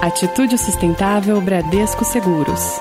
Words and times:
Atitude 0.00 0.56
Sustentável 0.56 1.40
Bradesco 1.40 2.04
Seguros. 2.04 2.80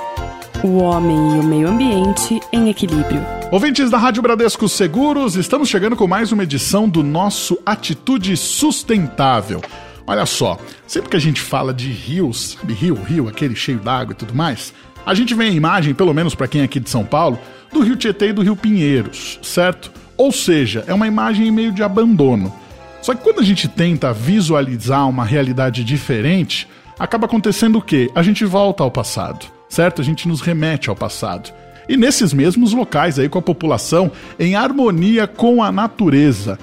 O 0.64 0.78
homem 0.78 1.18
e 1.18 1.40
o 1.40 1.44
meio 1.44 1.68
ambiente 1.68 2.40
em 2.54 2.70
equilíbrio. 2.70 3.26
Ouvintes 3.52 3.90
da 3.90 3.98
Rádio 3.98 4.22
Bradesco 4.22 4.70
Seguros, 4.70 5.36
estamos 5.36 5.68
chegando 5.68 5.96
com 5.96 6.06
mais 6.06 6.32
uma 6.32 6.44
edição 6.44 6.88
do 6.88 7.02
nosso 7.02 7.58
Atitude 7.66 8.38
Sustentável. 8.38 9.64
Olha 10.06 10.28
só, 10.28 10.60
sempre 10.86 11.10
que 11.10 11.18
a 11.18 11.20
gente 11.20 11.42
fala 11.42 11.74
de 11.74 11.92
rios, 11.92 12.56
sabe, 12.60 12.74
rio, 12.74 12.94
rio, 12.94 13.28
aquele 13.28 13.56
cheio 13.56 13.80
d'água 13.80 14.14
e 14.14 14.16
tudo 14.16 14.36
mais, 14.36 14.72
a 15.04 15.16
gente 15.16 15.34
vê 15.34 15.46
a 15.46 15.50
imagem, 15.52 15.96
pelo 15.96 16.14
menos 16.14 16.36
para 16.36 16.48
quem 16.48 16.62
é 16.62 16.66
aqui 16.66 16.80
de 16.80 16.90
São 16.90 17.04
Paulo, 17.04 17.40
do 17.74 17.80
Rio 17.80 17.96
Tietê 17.96 18.28
e 18.28 18.34
do 18.34 18.44
Rio 18.44 18.56
Pinheiros, 18.56 19.40
certo? 19.42 19.92
Ou 20.16 20.32
seja, 20.32 20.84
é 20.86 20.94
uma 20.94 21.08
imagem 21.08 21.50
meio 21.52 21.72
de 21.72 21.82
abandono. 21.82 22.54
Só 23.02 23.16
que 23.16 23.24
quando 23.24 23.40
a 23.40 23.44
gente 23.44 23.68
tenta 23.68 24.14
visualizar 24.14 25.10
uma 25.10 25.26
realidade 25.26 25.84
diferente, 25.84 26.68
acaba 27.00 27.26
acontecendo 27.26 27.78
o 27.78 27.82
quê? 27.82 28.10
A 28.16 28.22
gente 28.22 28.46
volta 28.46 28.84
ao 28.84 28.92
passado, 28.92 29.46
certo? 29.70 30.02
A 30.02 30.06
gente 30.06 30.28
nos 30.28 30.42
remete 30.42 30.90
ao 30.90 30.96
passado. 30.96 31.52
E 31.90 31.96
nesses 31.96 32.34
mesmos 32.34 32.74
locais 32.74 33.18
aí 33.18 33.30
com 33.30 33.40
a 33.40 33.42
população 33.42 34.12
em 34.38 34.56
harmonia 34.56 35.26
com 35.26 35.64
a 35.64 35.72
natureza. 35.72 36.60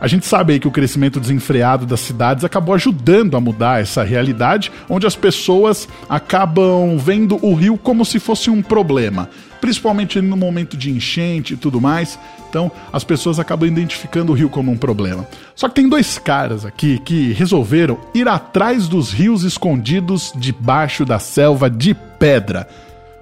A 0.00 0.06
gente 0.06 0.26
sabe 0.26 0.52
aí 0.52 0.60
que 0.60 0.68
o 0.68 0.70
crescimento 0.70 1.18
desenfreado 1.18 1.84
das 1.84 2.00
cidades 2.00 2.44
acabou 2.44 2.74
ajudando 2.74 3.36
a 3.36 3.40
mudar 3.40 3.80
essa 3.80 4.04
realidade, 4.04 4.70
onde 4.88 5.06
as 5.06 5.16
pessoas 5.16 5.88
acabam 6.08 6.96
vendo 6.98 7.38
o 7.44 7.54
rio 7.54 7.76
como 7.76 8.04
se 8.04 8.20
fosse 8.20 8.48
um 8.48 8.62
problema, 8.62 9.28
principalmente 9.60 10.20
no 10.20 10.36
momento 10.36 10.76
de 10.76 10.90
enchente 10.90 11.54
e 11.54 11.56
tudo 11.56 11.80
mais. 11.80 12.18
Então, 12.48 12.70
as 12.92 13.02
pessoas 13.02 13.40
acabam 13.40 13.68
identificando 13.68 14.32
o 14.32 14.34
rio 14.34 14.48
como 14.48 14.70
um 14.70 14.76
problema. 14.76 15.26
Só 15.54 15.68
que 15.68 15.74
tem 15.74 15.88
dois 15.88 16.16
caras 16.16 16.64
aqui 16.64 16.98
que 17.00 17.32
resolveram 17.32 17.98
ir 18.14 18.28
atrás 18.28 18.86
dos 18.86 19.12
rios 19.12 19.42
escondidos 19.42 20.32
debaixo 20.36 21.04
da 21.04 21.18
selva 21.18 21.68
de 21.68 21.94
pedra. 22.18 22.68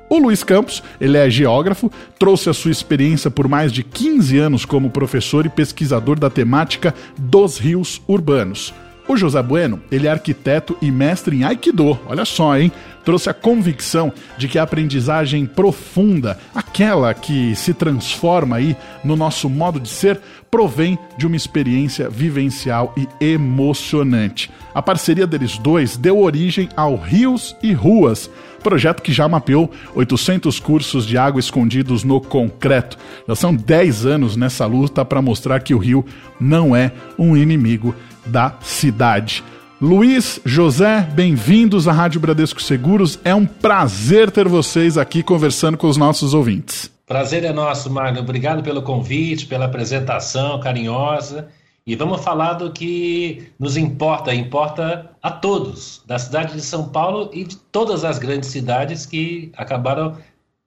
O 0.08 0.18
Luiz 0.18 0.44
Campos, 0.44 0.82
ele 1.00 1.16
é 1.16 1.28
geógrafo, 1.28 1.90
trouxe 2.18 2.48
a 2.48 2.54
sua 2.54 2.70
experiência 2.70 3.30
por 3.30 3.48
mais 3.48 3.72
de 3.72 3.82
15 3.82 4.38
anos 4.38 4.64
como 4.64 4.90
professor 4.90 5.44
e 5.44 5.48
pesquisador 5.48 6.18
da 6.18 6.30
temática 6.30 6.94
dos 7.18 7.58
rios 7.58 8.00
urbanos. 8.06 8.72
O 9.08 9.16
José 9.16 9.40
Bueno, 9.40 9.80
ele 9.90 10.08
é 10.08 10.10
arquiteto 10.10 10.76
e 10.82 10.90
mestre 10.90 11.36
em 11.36 11.44
Aikido, 11.44 11.98
olha 12.06 12.24
só, 12.24 12.58
hein? 12.58 12.72
Trouxe 13.04 13.30
a 13.30 13.34
convicção 13.34 14.12
de 14.36 14.48
que 14.48 14.58
a 14.58 14.64
aprendizagem 14.64 15.46
profunda, 15.46 16.36
aquela 16.52 17.14
que 17.14 17.54
se 17.54 17.72
transforma 17.72 18.56
aí 18.56 18.76
no 19.04 19.14
nosso 19.14 19.48
modo 19.48 19.78
de 19.78 19.88
ser, 19.88 20.20
provém 20.50 20.98
de 21.16 21.24
uma 21.24 21.36
experiência 21.36 22.10
vivencial 22.10 22.92
e 22.96 23.08
emocionante. 23.24 24.50
A 24.74 24.82
parceria 24.82 25.26
deles 25.26 25.56
dois 25.56 25.96
deu 25.96 26.18
origem 26.18 26.68
ao 26.76 26.96
Rios 26.96 27.54
e 27.62 27.72
Ruas, 27.72 28.28
projeto 28.62 29.02
que 29.02 29.12
já 29.12 29.28
mapeou 29.28 29.70
800 29.94 30.58
cursos 30.60 31.06
de 31.06 31.16
água 31.16 31.40
escondidos 31.40 32.04
no 32.04 32.20
concreto. 32.20 32.96
Já 33.28 33.34
são 33.34 33.54
10 33.54 34.06
anos 34.06 34.36
nessa 34.36 34.66
luta 34.66 35.04
para 35.04 35.22
mostrar 35.22 35.60
que 35.60 35.74
o 35.74 35.78
rio 35.78 36.04
não 36.40 36.74
é 36.74 36.92
um 37.18 37.36
inimigo 37.36 37.94
da 38.24 38.54
cidade. 38.60 39.42
Luiz, 39.80 40.40
José, 40.44 41.06
bem-vindos 41.12 41.86
à 41.86 41.92
Rádio 41.92 42.18
Bradesco 42.18 42.62
Seguros. 42.62 43.18
É 43.22 43.34
um 43.34 43.44
prazer 43.44 44.30
ter 44.30 44.48
vocês 44.48 44.96
aqui 44.96 45.22
conversando 45.22 45.76
com 45.76 45.86
os 45.86 45.98
nossos 45.98 46.32
ouvintes. 46.32 46.91
Prazer 47.06 47.44
é 47.44 47.52
nosso, 47.52 47.91
Magno. 47.91 48.20
Obrigado 48.20 48.62
pelo 48.62 48.82
convite, 48.82 49.46
pela 49.46 49.66
apresentação 49.66 50.58
carinhosa. 50.58 51.48
E 51.86 51.94
vamos 51.94 52.20
falar 52.24 52.54
do 52.54 52.72
que 52.72 53.48
nos 53.60 53.76
importa, 53.76 54.34
importa 54.34 55.08
a 55.22 55.30
todos, 55.30 56.02
da 56.04 56.18
cidade 56.18 56.54
de 56.54 56.60
São 56.60 56.88
Paulo 56.88 57.30
e 57.32 57.44
de 57.44 57.56
todas 57.56 58.04
as 58.04 58.18
grandes 58.18 58.50
cidades 58.50 59.06
que 59.06 59.52
acabaram 59.56 60.16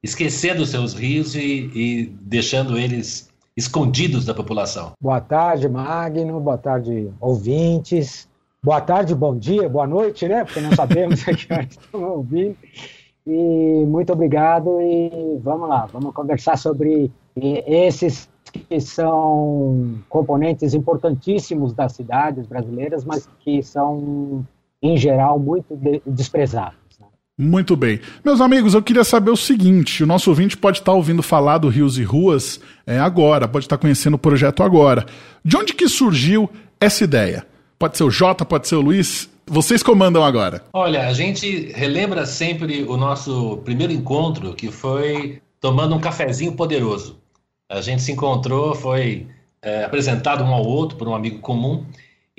esquecendo 0.01 0.65
seus 0.65 0.93
rios 0.93 1.35
e, 1.35 1.69
e 1.75 2.05
deixando 2.21 2.79
eles 2.79 3.29
escondidos 3.57 4.23
da 4.23 4.33
população. 4.33 4.93
Boa 5.01 5.19
tarde, 5.19 5.67
Magno. 5.67 6.39
Boa 6.39 6.57
tarde, 6.57 7.11
ouvintes. 7.19 8.29
Boa 8.63 8.79
tarde, 8.79 9.13
bom 9.13 9.37
dia, 9.37 9.67
boa 9.67 9.85
noite, 9.87 10.25
né? 10.25 10.45
Porque 10.45 10.61
não 10.61 10.73
sabemos 10.73 11.21
a 11.27 11.33
que 11.33 11.73
estão 11.73 12.01
ouvindo. 12.01 12.55
E 13.27 13.85
muito 13.85 14.13
obrigado 14.13 14.79
e 14.81 15.37
vamos 15.43 15.67
lá, 15.67 15.85
vamos 15.85 16.13
conversar 16.13 16.57
sobre 16.57 17.11
esses 17.35 18.29
que 18.49 18.79
são 18.79 19.95
componentes 20.09 20.73
importantíssimos 20.73 21.73
das 21.73 21.93
cidades 21.93 22.45
brasileiras, 22.45 23.05
mas 23.05 23.29
que 23.39 23.61
são, 23.61 24.45
em 24.81 24.97
geral, 24.97 25.39
muito 25.39 25.79
desprezados. 26.05 26.79
Muito 27.41 27.73
bem. 27.77 28.01
Meus 28.23 28.41
amigos, 28.41 28.73
eu 28.73 28.81
queria 28.81 29.05
saber 29.05 29.31
o 29.31 29.37
seguinte: 29.37 30.03
o 30.03 30.07
nosso 30.07 30.29
ouvinte 30.29 30.57
pode 30.57 30.79
estar 30.79 30.91
ouvindo 30.91 31.23
falar 31.23 31.57
do 31.57 31.69
Rios 31.69 31.97
e 31.97 32.03
Ruas 32.03 32.59
é, 32.85 32.99
agora, 32.99 33.47
pode 33.47 33.63
estar 33.63 33.77
conhecendo 33.77 34.15
o 34.15 34.19
projeto 34.19 34.61
agora. 34.61 35.05
De 35.43 35.55
onde 35.55 35.73
que 35.73 35.87
surgiu 35.87 36.49
essa 36.81 37.05
ideia? 37.05 37.47
Pode 37.79 37.95
ser 37.95 38.03
o 38.03 38.11
Jota, 38.11 38.43
pode 38.43 38.67
ser 38.67 38.75
o 38.75 38.81
Luiz. 38.81 39.29
Vocês 39.47 39.81
comandam 39.81 40.21
agora. 40.21 40.63
Olha, 40.73 41.07
a 41.07 41.13
gente 41.13 41.71
relembra 41.73 42.25
sempre 42.25 42.83
o 42.83 42.97
nosso 42.97 43.61
primeiro 43.63 43.93
encontro, 43.93 44.53
que 44.53 44.69
foi 44.69 45.41
tomando 45.61 45.95
um 45.95 45.99
cafezinho 45.99 46.51
poderoso. 46.51 47.18
A 47.69 47.81
gente 47.81 48.01
se 48.01 48.11
encontrou, 48.11 48.73
foi 48.73 49.27
é, 49.61 49.85
apresentado 49.85 50.43
um 50.43 50.53
ao 50.53 50.65
outro 50.65 50.97
por 50.97 51.07
um 51.07 51.13
amigo 51.13 51.39
comum, 51.39 51.85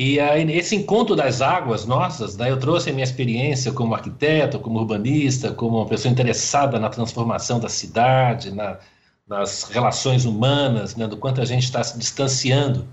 e 0.02 0.18
aí, 0.18 0.50
esse 0.52 0.74
encontro 0.74 1.14
das 1.14 1.42
águas 1.42 1.84
nossas, 1.84 2.34
daí 2.34 2.50
eu 2.50 2.58
trouxe 2.58 2.88
a 2.88 2.92
minha 2.92 3.04
experiência 3.04 3.70
como 3.70 3.94
arquiteto, 3.94 4.58
como 4.58 4.78
urbanista, 4.78 5.52
como 5.52 5.76
uma 5.76 5.86
pessoa 5.86 6.10
interessada 6.10 6.78
na 6.78 6.88
transformação 6.88 7.60
da 7.60 7.68
cidade, 7.68 8.50
na, 8.50 8.78
nas 9.28 9.64
relações 9.64 10.24
humanas, 10.24 10.96
né, 10.96 11.06
do 11.06 11.18
quanto 11.18 11.42
a 11.42 11.44
gente 11.44 11.64
está 11.64 11.84
se 11.84 11.98
distanciando 11.98 12.88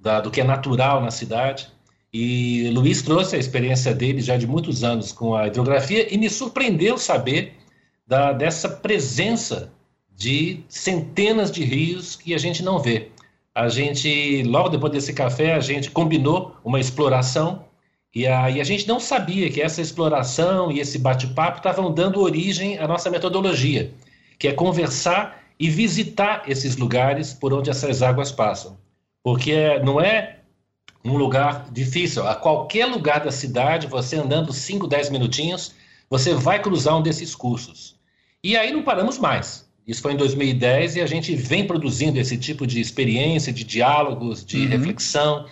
da, 0.00 0.20
do 0.20 0.32
que 0.32 0.40
é 0.40 0.44
natural 0.44 1.00
na 1.00 1.12
cidade. 1.12 1.68
E 2.12 2.68
Luiz 2.74 3.02
trouxe 3.02 3.36
a 3.36 3.38
experiência 3.38 3.94
dele 3.94 4.20
já 4.20 4.36
de 4.36 4.46
muitos 4.48 4.82
anos 4.82 5.12
com 5.12 5.36
a 5.36 5.46
hidrografia 5.46 6.12
e 6.12 6.18
me 6.18 6.28
surpreendeu 6.28 6.98
saber 6.98 7.56
da, 8.04 8.32
dessa 8.32 8.68
presença 8.68 9.72
de 10.18 10.60
centenas 10.68 11.50
de 11.50 11.64
rios 11.64 12.16
que 12.16 12.34
a 12.34 12.38
gente 12.38 12.62
não 12.62 12.78
vê 12.78 13.10
a 13.58 13.68
gente, 13.68 14.44
logo 14.44 14.68
depois 14.68 14.92
desse 14.92 15.12
café, 15.12 15.54
a 15.54 15.58
gente 15.58 15.90
combinou 15.90 16.56
uma 16.64 16.78
exploração 16.78 17.64
e 18.14 18.24
a, 18.24 18.48
e 18.48 18.60
a 18.60 18.64
gente 18.64 18.86
não 18.86 19.00
sabia 19.00 19.50
que 19.50 19.60
essa 19.60 19.80
exploração 19.80 20.70
e 20.70 20.78
esse 20.78 20.96
bate-papo 20.96 21.56
estavam 21.56 21.92
dando 21.92 22.20
origem 22.20 22.78
à 22.78 22.86
nossa 22.86 23.10
metodologia, 23.10 23.92
que 24.38 24.46
é 24.46 24.52
conversar 24.52 25.42
e 25.58 25.68
visitar 25.68 26.44
esses 26.46 26.76
lugares 26.76 27.34
por 27.34 27.52
onde 27.52 27.68
essas 27.68 28.00
águas 28.00 28.30
passam. 28.30 28.78
Porque 29.24 29.80
não 29.80 30.00
é 30.00 30.38
um 31.04 31.16
lugar 31.16 31.68
difícil. 31.72 32.28
A 32.28 32.36
qualquer 32.36 32.86
lugar 32.86 33.24
da 33.24 33.32
cidade, 33.32 33.88
você 33.88 34.18
andando 34.18 34.52
5, 34.52 34.86
10 34.86 35.10
minutinhos, 35.10 35.74
você 36.08 36.32
vai 36.32 36.62
cruzar 36.62 36.96
um 36.96 37.02
desses 37.02 37.34
cursos. 37.34 37.96
E 38.40 38.56
aí 38.56 38.70
não 38.70 38.84
paramos 38.84 39.18
mais. 39.18 39.67
Isso 39.88 40.02
foi 40.02 40.12
em 40.12 40.16
2010 40.18 40.96
e 40.96 41.00
a 41.00 41.06
gente 41.06 41.34
vem 41.34 41.66
produzindo 41.66 42.20
esse 42.20 42.36
tipo 42.36 42.66
de 42.66 42.78
experiência, 42.78 43.50
de 43.50 43.64
diálogos, 43.64 44.44
de 44.44 44.60
uhum. 44.60 44.68
reflexão, 44.68 45.46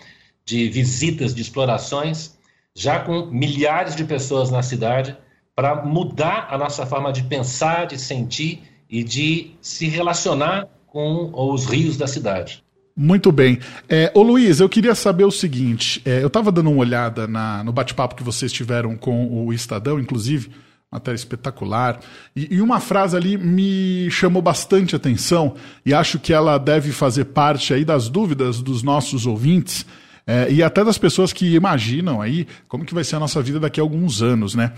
de 0.44 0.68
visitas, 0.68 1.34
de 1.34 1.40
explorações, 1.40 2.36
já 2.74 3.00
com 3.00 3.24
milhares 3.24 3.96
de 3.96 4.04
pessoas 4.04 4.50
na 4.50 4.62
cidade, 4.62 5.16
para 5.54 5.82
mudar 5.82 6.48
a 6.50 6.58
nossa 6.58 6.84
forma 6.84 7.10
de 7.10 7.22
pensar, 7.22 7.86
de 7.86 7.98
sentir 7.98 8.62
e 8.90 9.02
de 9.02 9.52
se 9.62 9.88
relacionar 9.88 10.68
com 10.86 11.32
os 11.32 11.64
rios 11.64 11.96
da 11.96 12.06
cidade. 12.06 12.62
Muito 12.94 13.32
bem. 13.32 13.58
É, 13.88 14.12
ô 14.14 14.22
Luiz, 14.22 14.60
eu 14.60 14.68
queria 14.68 14.94
saber 14.94 15.24
o 15.24 15.30
seguinte: 15.30 16.02
é, 16.04 16.22
eu 16.22 16.26
estava 16.26 16.52
dando 16.52 16.70
uma 16.70 16.80
olhada 16.80 17.26
na, 17.26 17.64
no 17.64 17.72
bate-papo 17.72 18.14
que 18.14 18.22
vocês 18.22 18.52
tiveram 18.52 18.96
com 18.96 19.46
o 19.46 19.52
Estadão, 19.52 19.98
inclusive 19.98 20.50
matéria 20.90 21.16
espetacular. 21.16 22.00
E, 22.34 22.54
e, 22.54 22.60
uma 22.60 22.80
frase 22.80 23.16
ali 23.16 23.36
me 23.36 24.08
chamou 24.10 24.40
bastante 24.40 24.94
atenção 24.94 25.54
e 25.84 25.92
acho 25.92 26.18
que 26.18 26.32
ela 26.32 26.58
deve 26.58 26.92
fazer 26.92 27.26
parte 27.26 27.74
aí 27.74 27.84
das 27.84 28.08
dúvidas 28.08 28.60
dos 28.62 28.82
nossos 28.82 29.26
ouvintes 29.26 29.84
é, 30.26 30.50
e 30.50 30.62
até 30.62 30.84
das 30.84 30.98
pessoas 30.98 31.32
que 31.32 31.54
imaginam 31.54 32.20
aí 32.20 32.46
como 32.68 32.84
que 32.84 32.94
vai 32.94 33.04
ser 33.04 33.16
a 33.16 33.20
nossa 33.20 33.42
vida 33.42 33.60
daqui 33.60 33.80
a 33.80 33.82
alguns 33.82 34.22
anos, 34.22 34.54
né? 34.54 34.72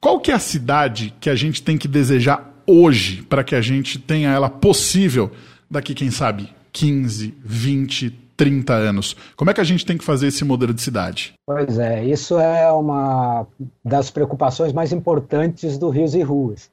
Qual 0.00 0.18
que 0.18 0.30
é 0.30 0.34
a 0.34 0.38
cidade 0.38 1.14
que 1.20 1.28
a 1.28 1.34
gente 1.34 1.62
tem 1.62 1.76
que 1.76 1.86
desejar 1.86 2.62
hoje 2.66 3.22
para 3.22 3.44
que 3.44 3.54
a 3.54 3.60
gente 3.60 3.98
tenha 3.98 4.30
ela 4.30 4.48
possível 4.48 5.30
daqui, 5.70 5.94
quem 5.94 6.10
sabe, 6.10 6.48
15, 6.72 7.34
20, 7.44 8.10
30 8.40 8.72
anos. 8.72 9.14
Como 9.36 9.50
é 9.50 9.54
que 9.54 9.60
a 9.60 9.64
gente 9.64 9.84
tem 9.84 9.98
que 9.98 10.04
fazer 10.04 10.28
esse 10.28 10.46
modelo 10.46 10.72
de 10.72 10.80
cidade? 10.80 11.34
Pois 11.46 11.78
é, 11.78 12.02
isso 12.02 12.38
é 12.38 12.72
uma 12.72 13.46
das 13.84 14.10
preocupações 14.10 14.72
mais 14.72 14.94
importantes 14.94 15.76
do 15.76 15.90
Rios 15.90 16.14
e 16.14 16.22
Ruas. 16.22 16.70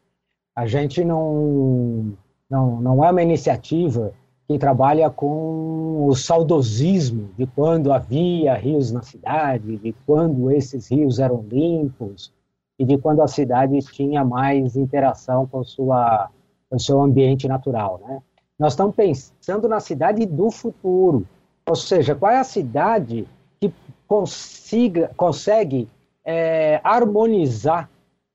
A 0.55 0.65
gente 0.65 1.03
não, 1.03 2.13
não, 2.49 2.79
não 2.79 3.03
é 3.03 3.11
uma 3.11 3.21
iniciativa 3.21 4.13
que 4.47 4.57
trabalha 4.57 5.09
com 5.09 6.07
o 6.07 6.15
saudosismo 6.15 7.31
de 7.37 7.45
quando 7.45 7.91
havia 7.91 8.53
rios 8.53 8.93
na 8.93 9.01
cidade, 9.01 9.75
de 9.75 9.93
quando 10.05 10.49
esses 10.49 10.89
rios 10.89 11.19
eram 11.19 11.43
limpos, 11.51 12.31
e 12.79 12.85
de 12.85 12.97
quando 12.97 13.21
a 13.21 13.27
cidade 13.27 13.77
tinha 13.79 14.23
mais 14.23 14.77
interação 14.77 15.45
com, 15.45 15.65
sua, 15.65 16.29
com 16.69 16.77
o 16.77 16.79
seu 16.79 17.01
ambiente 17.01 17.45
natural. 17.45 17.99
Né? 18.07 18.21
Nós 18.57 18.71
estamos 18.71 18.95
pensando 18.95 19.67
na 19.67 19.81
cidade 19.81 20.25
do 20.25 20.49
futuro, 20.49 21.27
ou 21.67 21.75
seja, 21.75 22.15
qual 22.15 22.31
é 22.31 22.39
a 22.39 22.43
cidade 22.43 23.27
que 23.59 23.73
consiga, 24.07 25.11
consegue 25.17 25.87
é, 26.23 26.79
harmonizar 26.83 27.89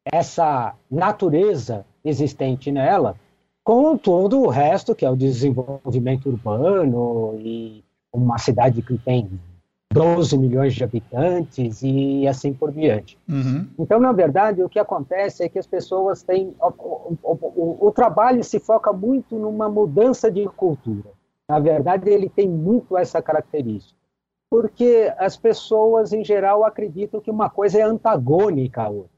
essa 0.04 0.74
natureza 0.90 1.86
existente 2.04 2.70
nela 2.70 3.16
com 3.64 3.96
todo 3.96 4.40
o 4.40 4.48
resto, 4.48 4.94
que 4.94 5.04
é 5.04 5.10
o 5.10 5.16
desenvolvimento 5.16 6.28
urbano 6.28 7.36
e 7.38 7.82
uma 8.12 8.36
cidade 8.36 8.82
que 8.82 8.98
tem 8.98 9.30
12 9.92 10.36
milhões 10.36 10.74
de 10.74 10.82
habitantes 10.82 11.80
e 11.82 12.26
assim 12.26 12.52
por 12.52 12.72
diante. 12.72 13.16
Uhum. 13.28 13.68
Então, 13.78 14.00
na 14.00 14.12
verdade, 14.12 14.62
o 14.62 14.68
que 14.68 14.78
acontece 14.78 15.44
é 15.44 15.48
que 15.48 15.58
as 15.58 15.66
pessoas 15.66 16.22
têm. 16.22 16.54
O, 16.60 16.68
o, 16.68 17.18
o, 17.22 17.88
o, 17.88 17.92
trabalho 17.92 18.42
se 18.42 18.58
foca 18.58 18.92
muito 18.92 19.38
numa 19.38 19.68
mudança 19.68 20.30
de 20.30 20.44
cultura. 20.46 21.10
Na 21.52 21.58
verdade, 21.58 22.08
ele 22.08 22.30
tem 22.30 22.48
muito 22.48 22.96
essa 22.96 23.20
característica. 23.20 24.00
Porque 24.50 25.12
as 25.18 25.36
pessoas, 25.36 26.10
em 26.10 26.24
geral, 26.24 26.64
acreditam 26.64 27.20
que 27.20 27.30
uma 27.30 27.50
coisa 27.50 27.78
é 27.78 27.82
antagônica 27.82 28.80
à 28.80 28.88
outra. 28.88 29.10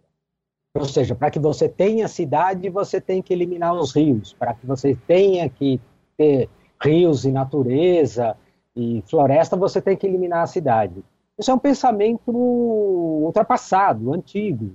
Ou 0.76 0.84
seja, 0.84 1.14
para 1.14 1.30
que 1.30 1.38
você 1.38 1.68
tenha 1.68 2.08
cidade, 2.08 2.68
você 2.68 3.00
tem 3.00 3.22
que 3.22 3.32
eliminar 3.32 3.72
os 3.72 3.94
rios. 3.94 4.32
Para 4.32 4.52
que 4.52 4.66
você 4.66 4.98
tenha 5.06 5.48
que 5.48 5.80
ter 6.16 6.50
rios 6.82 7.24
e 7.24 7.30
natureza, 7.30 8.36
e 8.74 9.00
floresta, 9.06 9.56
você 9.56 9.80
tem 9.80 9.96
que 9.96 10.04
eliminar 10.04 10.42
a 10.42 10.48
cidade. 10.48 11.04
Isso 11.38 11.52
é 11.52 11.54
um 11.54 11.58
pensamento 11.58 12.32
ultrapassado, 12.32 14.12
antigo. 14.12 14.72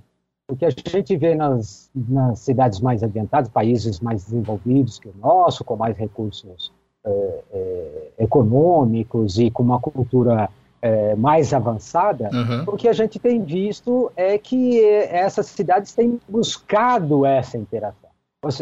O 0.50 0.56
que 0.56 0.64
a 0.64 0.70
gente 0.70 1.14
vê 1.14 1.34
nas, 1.34 1.90
nas 1.94 2.38
cidades 2.38 2.80
mais 2.80 3.02
adiantadas, 3.02 3.50
países 3.50 4.00
mais 4.00 4.24
desenvolvidos 4.24 4.98
que 4.98 5.08
o 5.10 5.14
nosso, 5.20 5.62
com 5.62 5.76
mais 5.76 5.94
recursos 5.98 6.72
é, 7.04 7.44
é, 7.52 8.10
econômicos 8.18 9.38
e 9.38 9.50
com 9.50 9.62
uma 9.62 9.80
cultura 9.80 10.50
é, 10.82 11.14
mais 11.14 11.52
avançada, 11.54 12.30
uhum. 12.32 12.64
o 12.66 12.76
que 12.76 12.88
a 12.88 12.92
gente 12.92 13.18
tem 13.18 13.42
visto 13.42 14.10
é 14.16 14.36
que 14.38 14.84
essas 14.84 15.46
cidades 15.46 15.94
têm 15.94 16.20
buscado 16.28 17.24
essa 17.24 17.56
interação. 17.56 18.10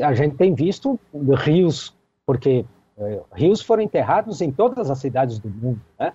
A 0.04 0.14
gente 0.14 0.36
tem 0.36 0.54
visto 0.54 0.98
rios, 1.44 1.94
porque 2.26 2.64
é, 2.96 3.20
rios 3.32 3.60
foram 3.60 3.82
enterrados 3.82 4.40
em 4.40 4.50
todas 4.50 4.90
as 4.90 4.98
cidades 4.98 5.38
do 5.38 5.48
mundo, 5.48 5.80
né? 5.98 6.12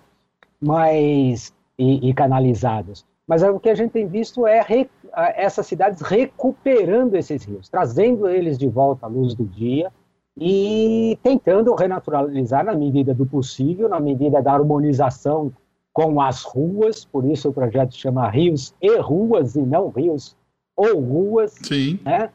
Mas 0.61 1.53
e, 1.77 2.09
e 2.09 2.13
canalizados. 2.13 3.05
Mas 3.27 3.41
o 3.41 3.59
que 3.59 3.69
a 3.69 3.75
gente 3.75 3.91
tem 3.91 4.07
visto 4.07 4.45
é 4.45 4.61
re, 4.61 4.89
essas 5.35 5.65
cidades 5.65 6.01
recuperando 6.01 7.15
esses 7.15 7.43
rios, 7.45 7.69
trazendo 7.69 8.27
eles 8.27 8.57
de 8.57 8.67
volta 8.67 9.05
à 9.05 9.09
luz 9.09 9.33
do 9.33 9.45
dia 9.45 9.91
e 10.37 11.17
tentando 11.21 11.73
renaturalizar 11.75 12.65
na 12.65 12.73
medida 12.73 13.13
do 13.13 13.25
possível, 13.25 13.87
na 13.87 13.99
medida 13.99 14.41
da 14.41 14.53
harmonização 14.53 15.51
com 15.91 16.19
as 16.19 16.43
ruas, 16.43 17.05
por 17.05 17.23
isso 17.23 17.49
o 17.49 17.53
projeto 17.53 17.95
chama 17.95 18.29
Rios 18.29 18.73
e 18.81 18.97
Ruas 18.97 19.55
e 19.55 19.61
não 19.61 19.89
Rios 19.89 20.35
ou 20.75 20.99
Ruas, 20.99 21.51
Sim. 21.51 21.99
Né? 22.03 22.31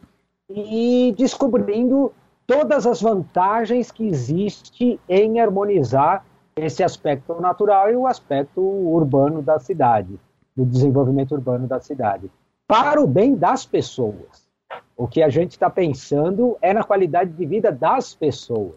E 0.49 1.12
descobrindo 1.19 2.12
todas 2.47 2.87
as 2.87 3.03
vantagens 3.03 3.91
que 3.91 4.06
existe 4.06 4.99
em 5.09 5.41
harmonizar 5.41 6.25
esse 6.56 6.83
aspecto 6.83 7.41
natural 7.41 7.91
e 7.91 7.97
o 7.97 8.06
aspecto 8.06 8.61
urbano 8.61 9.43
da 9.43 9.59
cidade, 9.59 10.19
do 10.56 10.65
desenvolvimento 10.65 11.33
urbano 11.33 11.67
da 11.67 11.81
cidade, 11.81 12.31
para 12.67 13.00
o 13.00 13.06
bem 13.06 13.35
das 13.35 13.67
pessoas. 13.67 14.48
O 14.99 15.06
que 15.06 15.23
a 15.23 15.29
gente 15.29 15.53
está 15.53 15.71
pensando 15.71 16.59
é 16.61 16.75
na 16.75 16.83
qualidade 16.83 17.31
de 17.31 17.47
vida 17.47 17.71
das 17.71 18.17
pessoas. 18.17 18.75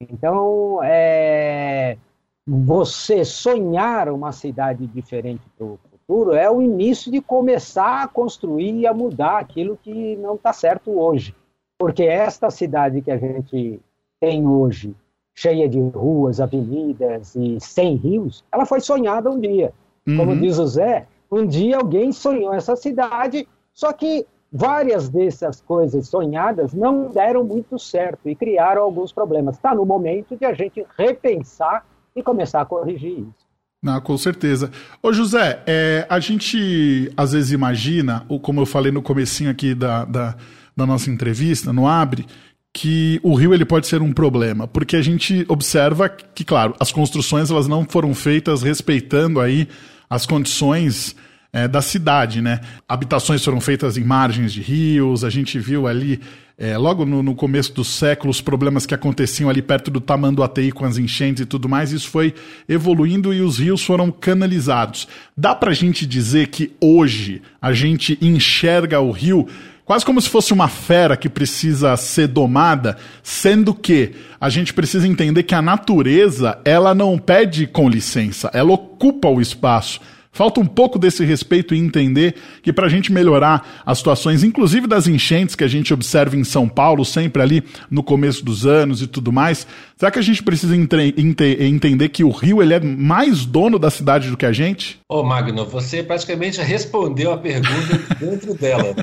Então, 0.00 0.78
é, 0.84 1.98
você 2.46 3.24
sonhar 3.24 4.08
uma 4.08 4.30
cidade 4.30 4.86
diferente 4.86 5.42
para 5.58 5.66
o 5.66 5.78
futuro 5.90 6.32
é 6.32 6.48
o 6.48 6.62
início 6.62 7.10
de 7.10 7.20
começar 7.20 8.04
a 8.04 8.08
construir 8.08 8.72
e 8.78 8.86
a 8.86 8.94
mudar 8.94 9.38
aquilo 9.38 9.76
que 9.82 10.14
não 10.18 10.36
está 10.36 10.52
certo 10.52 10.96
hoje. 10.96 11.34
Porque 11.76 12.04
esta 12.04 12.50
cidade 12.50 13.02
que 13.02 13.10
a 13.10 13.18
gente 13.18 13.80
tem 14.20 14.46
hoje, 14.46 14.94
cheia 15.34 15.68
de 15.68 15.80
ruas, 15.80 16.40
avenidas 16.40 17.34
e 17.34 17.58
sem 17.58 17.96
rios, 17.96 18.44
ela 18.52 18.64
foi 18.64 18.80
sonhada 18.80 19.28
um 19.28 19.40
dia. 19.40 19.72
Uhum. 20.06 20.16
Como 20.16 20.36
diz 20.36 20.56
o 20.58 20.66
Zé, 20.68 21.08
um 21.30 21.44
dia 21.44 21.78
alguém 21.78 22.12
sonhou 22.12 22.54
essa 22.54 22.76
cidade, 22.76 23.46
só 23.74 23.92
que 23.92 24.24
várias 24.52 25.08
dessas 25.08 25.60
coisas 25.60 26.08
sonhadas 26.08 26.72
não 26.72 27.08
deram 27.08 27.44
muito 27.44 27.78
certo 27.78 28.28
e 28.28 28.34
criaram 28.34 28.82
alguns 28.82 29.12
problemas. 29.12 29.56
Está 29.56 29.74
no 29.74 29.84
momento 29.84 30.36
de 30.36 30.44
a 30.44 30.52
gente 30.52 30.84
repensar 30.96 31.84
e 32.14 32.22
começar 32.22 32.60
a 32.60 32.64
corrigir 32.64 33.20
isso. 33.20 33.48
Não, 33.82 34.00
com 34.00 34.18
certeza. 34.18 34.72
Ô 35.02 35.12
José, 35.12 35.62
é, 35.66 36.04
a 36.08 36.18
gente 36.18 37.12
às 37.16 37.32
vezes 37.32 37.52
imagina, 37.52 38.26
como 38.42 38.60
eu 38.60 38.66
falei 38.66 38.90
no 38.90 39.02
comecinho 39.02 39.50
aqui 39.50 39.72
da, 39.72 40.04
da 40.04 40.36
da 40.78 40.86
nossa 40.86 41.10
entrevista, 41.10 41.72
no 41.72 41.88
Abre, 41.88 42.24
que 42.72 43.18
o 43.24 43.34
rio 43.34 43.52
ele 43.52 43.64
pode 43.64 43.88
ser 43.88 44.00
um 44.00 44.12
problema, 44.12 44.68
porque 44.68 44.94
a 44.94 45.02
gente 45.02 45.44
observa 45.48 46.08
que, 46.08 46.44
claro, 46.44 46.72
as 46.78 46.92
construções 46.92 47.50
elas 47.50 47.66
não 47.66 47.84
foram 47.84 48.14
feitas 48.14 48.62
respeitando 48.62 49.40
aí 49.40 49.66
as 50.08 50.24
condições 50.24 51.16
é, 51.52 51.66
da 51.66 51.80
cidade, 51.80 52.40
né? 52.42 52.60
Habitações 52.88 53.44
foram 53.44 53.60
feitas 53.60 53.96
em 53.96 54.04
margens 54.04 54.52
de 54.52 54.60
rios, 54.60 55.24
a 55.24 55.30
gente 55.30 55.58
viu 55.58 55.86
ali, 55.86 56.20
é, 56.58 56.76
logo 56.76 57.06
no, 57.06 57.22
no, 57.22 57.34
começo 57.34 57.72
do 57.72 57.84
século, 57.84 58.30
os 58.30 58.40
problemas 58.40 58.84
que 58.84 58.94
aconteciam 58.94 59.48
ali 59.48 59.62
perto 59.62 59.90
do 59.90 60.00
Tamanduateí 60.00 60.72
com 60.72 60.84
as 60.84 60.98
enchentes 60.98 61.42
e 61.42 61.46
tudo 61.46 61.68
mais, 61.68 61.92
isso 61.92 62.08
foi 62.08 62.34
evoluindo 62.68 63.32
e 63.32 63.40
os 63.40 63.58
rios 63.58 63.82
foram 63.82 64.10
canalizados. 64.10 65.08
Dá 65.36 65.54
pra 65.54 65.72
gente 65.72 66.06
dizer 66.06 66.48
que 66.48 66.72
hoje 66.80 67.40
a 67.62 67.72
gente 67.72 68.18
enxerga 68.20 69.00
o 69.00 69.10
rio 69.10 69.46
quase 69.88 70.04
como 70.04 70.20
se 70.20 70.28
fosse 70.28 70.52
uma 70.52 70.68
fera 70.68 71.16
que 71.16 71.30
precisa 71.30 71.96
ser 71.96 72.26
domada, 72.26 72.98
sendo 73.22 73.72
que 73.72 74.12
a 74.38 74.50
gente 74.50 74.74
precisa 74.74 75.08
entender 75.08 75.44
que 75.44 75.54
a 75.54 75.62
natureza, 75.62 76.58
ela 76.62 76.94
não 76.94 77.16
pede 77.16 77.66
com 77.66 77.88
licença, 77.88 78.50
ela 78.52 78.70
ocupa 78.74 79.28
o 79.28 79.40
espaço. 79.40 79.98
Falta 80.30 80.60
um 80.60 80.66
pouco 80.66 80.98
desse 80.98 81.24
respeito 81.24 81.74
e 81.74 81.78
entender 81.78 82.34
que 82.62 82.72
para 82.72 82.86
a 82.86 82.88
gente 82.88 83.12
melhorar 83.12 83.82
as 83.84 83.98
situações, 83.98 84.44
inclusive 84.44 84.86
das 84.86 85.06
enchentes 85.06 85.56
que 85.56 85.64
a 85.64 85.68
gente 85.68 85.92
observa 85.92 86.36
em 86.36 86.44
São 86.44 86.68
Paulo, 86.68 87.04
sempre 87.04 87.42
ali 87.42 87.64
no 87.90 88.02
começo 88.02 88.44
dos 88.44 88.66
anos 88.66 89.02
e 89.02 89.06
tudo 89.06 89.32
mais, 89.32 89.66
será 89.96 90.10
que 90.10 90.18
a 90.18 90.22
gente 90.22 90.42
precisa 90.42 90.76
entender 90.76 92.08
que 92.10 92.22
o 92.22 92.30
rio 92.30 92.62
ele 92.62 92.74
é 92.74 92.80
mais 92.80 93.44
dono 93.44 93.78
da 93.78 93.90
cidade 93.90 94.30
do 94.30 94.36
que 94.36 94.46
a 94.46 94.52
gente? 94.52 95.00
Ô 95.08 95.22
Magno, 95.22 95.64
você 95.64 96.02
praticamente 96.02 96.60
respondeu 96.60 97.32
a 97.32 97.38
pergunta 97.38 97.98
dentro 98.20 98.54
dela. 98.54 98.94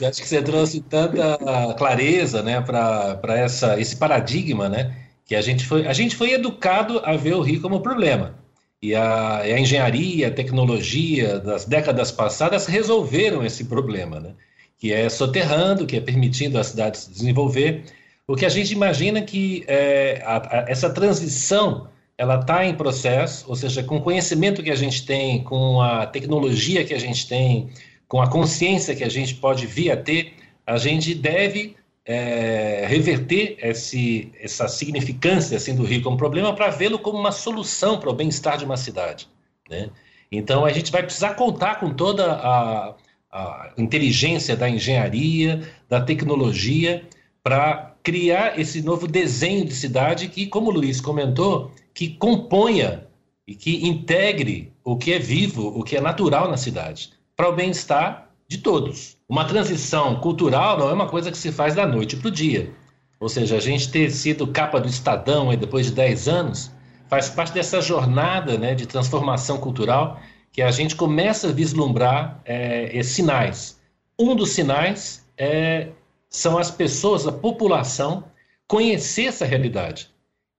Eu 0.00 0.08
acho 0.08 0.20
que 0.20 0.28
você 0.28 0.42
trouxe 0.42 0.80
tanta 0.80 1.38
clareza 1.78 2.42
né, 2.42 2.60
para 2.60 3.46
esse 3.78 3.96
paradigma, 3.96 4.68
né? 4.68 4.92
Que 5.24 5.34
a 5.34 5.40
gente, 5.42 5.64
foi, 5.66 5.86
a 5.86 5.92
gente 5.92 6.16
foi 6.16 6.32
educado 6.32 7.00
a 7.04 7.14
ver 7.16 7.34
o 7.34 7.42
rio 7.42 7.60
como 7.60 7.80
problema. 7.80 8.34
E 8.80 8.94
a, 8.94 9.38
a, 9.38 9.60
engenharia, 9.60 10.28
a 10.28 10.30
tecnologia 10.30 11.38
das 11.40 11.64
décadas 11.64 12.12
passadas 12.12 12.66
resolveram 12.66 13.44
esse 13.44 13.64
problema, 13.64 14.20
né? 14.20 14.34
que 14.78 14.92
é 14.92 15.08
soterrando, 15.08 15.86
que 15.86 15.96
é 15.96 16.00
permitindo 16.00 16.58
a 16.58 16.64
cidade 16.64 16.98
se 16.98 17.10
desenvolver. 17.10 17.84
O 18.26 18.36
que 18.36 18.46
a 18.46 18.48
gente 18.48 18.72
imagina 18.72 19.20
que 19.20 19.64
é, 19.66 20.22
a, 20.24 20.36
a, 20.36 20.70
essa 20.70 20.88
transição 20.90 21.88
ela 22.16 22.40
está 22.40 22.64
em 22.64 22.74
processo, 22.74 23.44
ou 23.48 23.56
seja, 23.56 23.82
com 23.82 23.96
o 23.96 24.02
conhecimento 24.02 24.62
que 24.62 24.70
a 24.70 24.76
gente 24.76 25.06
tem, 25.06 25.42
com 25.42 25.80
a 25.80 26.06
tecnologia 26.06 26.84
que 26.84 26.94
a 26.94 26.98
gente 26.98 27.28
tem, 27.28 27.70
com 28.08 28.20
a 28.20 28.28
consciência 28.28 28.94
que 28.94 29.04
a 29.04 29.08
gente 29.08 29.34
pode 29.34 29.66
vir 29.66 29.92
a 29.92 29.96
ter, 29.96 30.34
a 30.66 30.76
gente 30.78 31.14
deve 31.14 31.77
é, 32.08 32.86
reverter 32.88 33.58
esse, 33.60 34.32
essa 34.40 34.66
significância 34.66 35.58
assim, 35.58 35.76
do 35.76 35.84
rio 35.84 36.00
como 36.00 36.16
problema 36.16 36.54
para 36.54 36.70
vê-lo 36.70 36.98
como 36.98 37.18
uma 37.18 37.30
solução 37.30 38.00
para 38.00 38.08
o 38.08 38.14
bem-estar 38.14 38.56
de 38.56 38.64
uma 38.64 38.78
cidade. 38.78 39.28
Né? 39.68 39.90
Então 40.32 40.64
a 40.64 40.72
gente 40.72 40.90
vai 40.90 41.02
precisar 41.02 41.34
contar 41.34 41.78
com 41.78 41.92
toda 41.92 42.32
a, 42.32 42.94
a 43.30 43.72
inteligência 43.76 44.56
da 44.56 44.70
engenharia, 44.70 45.70
da 45.86 46.00
tecnologia, 46.00 47.06
para 47.42 47.94
criar 48.02 48.58
esse 48.58 48.80
novo 48.80 49.06
desenho 49.06 49.66
de 49.66 49.74
cidade 49.74 50.28
que, 50.28 50.46
como 50.46 50.70
o 50.70 50.72
Luiz 50.72 51.02
comentou, 51.02 51.72
que 51.92 52.08
componha 52.08 53.06
e 53.46 53.54
que 53.54 53.86
integre 53.86 54.72
o 54.82 54.96
que 54.96 55.12
é 55.12 55.18
vivo, 55.18 55.78
o 55.78 55.84
que 55.84 55.94
é 55.94 56.00
natural 56.00 56.50
na 56.50 56.56
cidade, 56.56 57.10
para 57.36 57.50
o 57.50 57.52
bem-estar 57.54 58.30
de 58.46 58.58
todos. 58.58 59.17
Uma 59.28 59.44
transição 59.44 60.16
cultural 60.20 60.78
não 60.78 60.88
é 60.88 60.92
uma 60.92 61.08
coisa 61.08 61.30
que 61.30 61.36
se 61.36 61.52
faz 61.52 61.74
da 61.74 61.86
noite 61.86 62.16
para 62.16 62.28
o 62.28 62.30
dia. 62.30 62.72
Ou 63.20 63.28
seja, 63.28 63.56
a 63.56 63.60
gente 63.60 63.90
ter 63.90 64.10
sido 64.10 64.46
capa 64.46 64.80
do 64.80 64.88
Estadão 64.88 65.54
depois 65.56 65.86
de 65.86 65.92
10 65.92 66.28
anos 66.28 66.70
faz 67.08 67.28
parte 67.28 67.52
dessa 67.52 67.80
jornada 67.80 68.56
né, 68.56 68.74
de 68.74 68.86
transformação 68.86 69.58
cultural 69.58 70.20
que 70.52 70.62
a 70.62 70.70
gente 70.70 70.96
começa 70.96 71.48
a 71.48 71.52
vislumbrar 71.52 72.40
é, 72.44 73.02
sinais. 73.02 73.78
um 74.18 74.34
dos 74.34 74.50
sinais 74.50 75.26
é, 75.36 75.88
são 76.28 76.58
as 76.58 76.70
pessoas, 76.70 77.26
a 77.26 77.32
população, 77.32 78.24
conhecer 78.66 79.26
essa 79.26 79.44
realidade, 79.44 80.10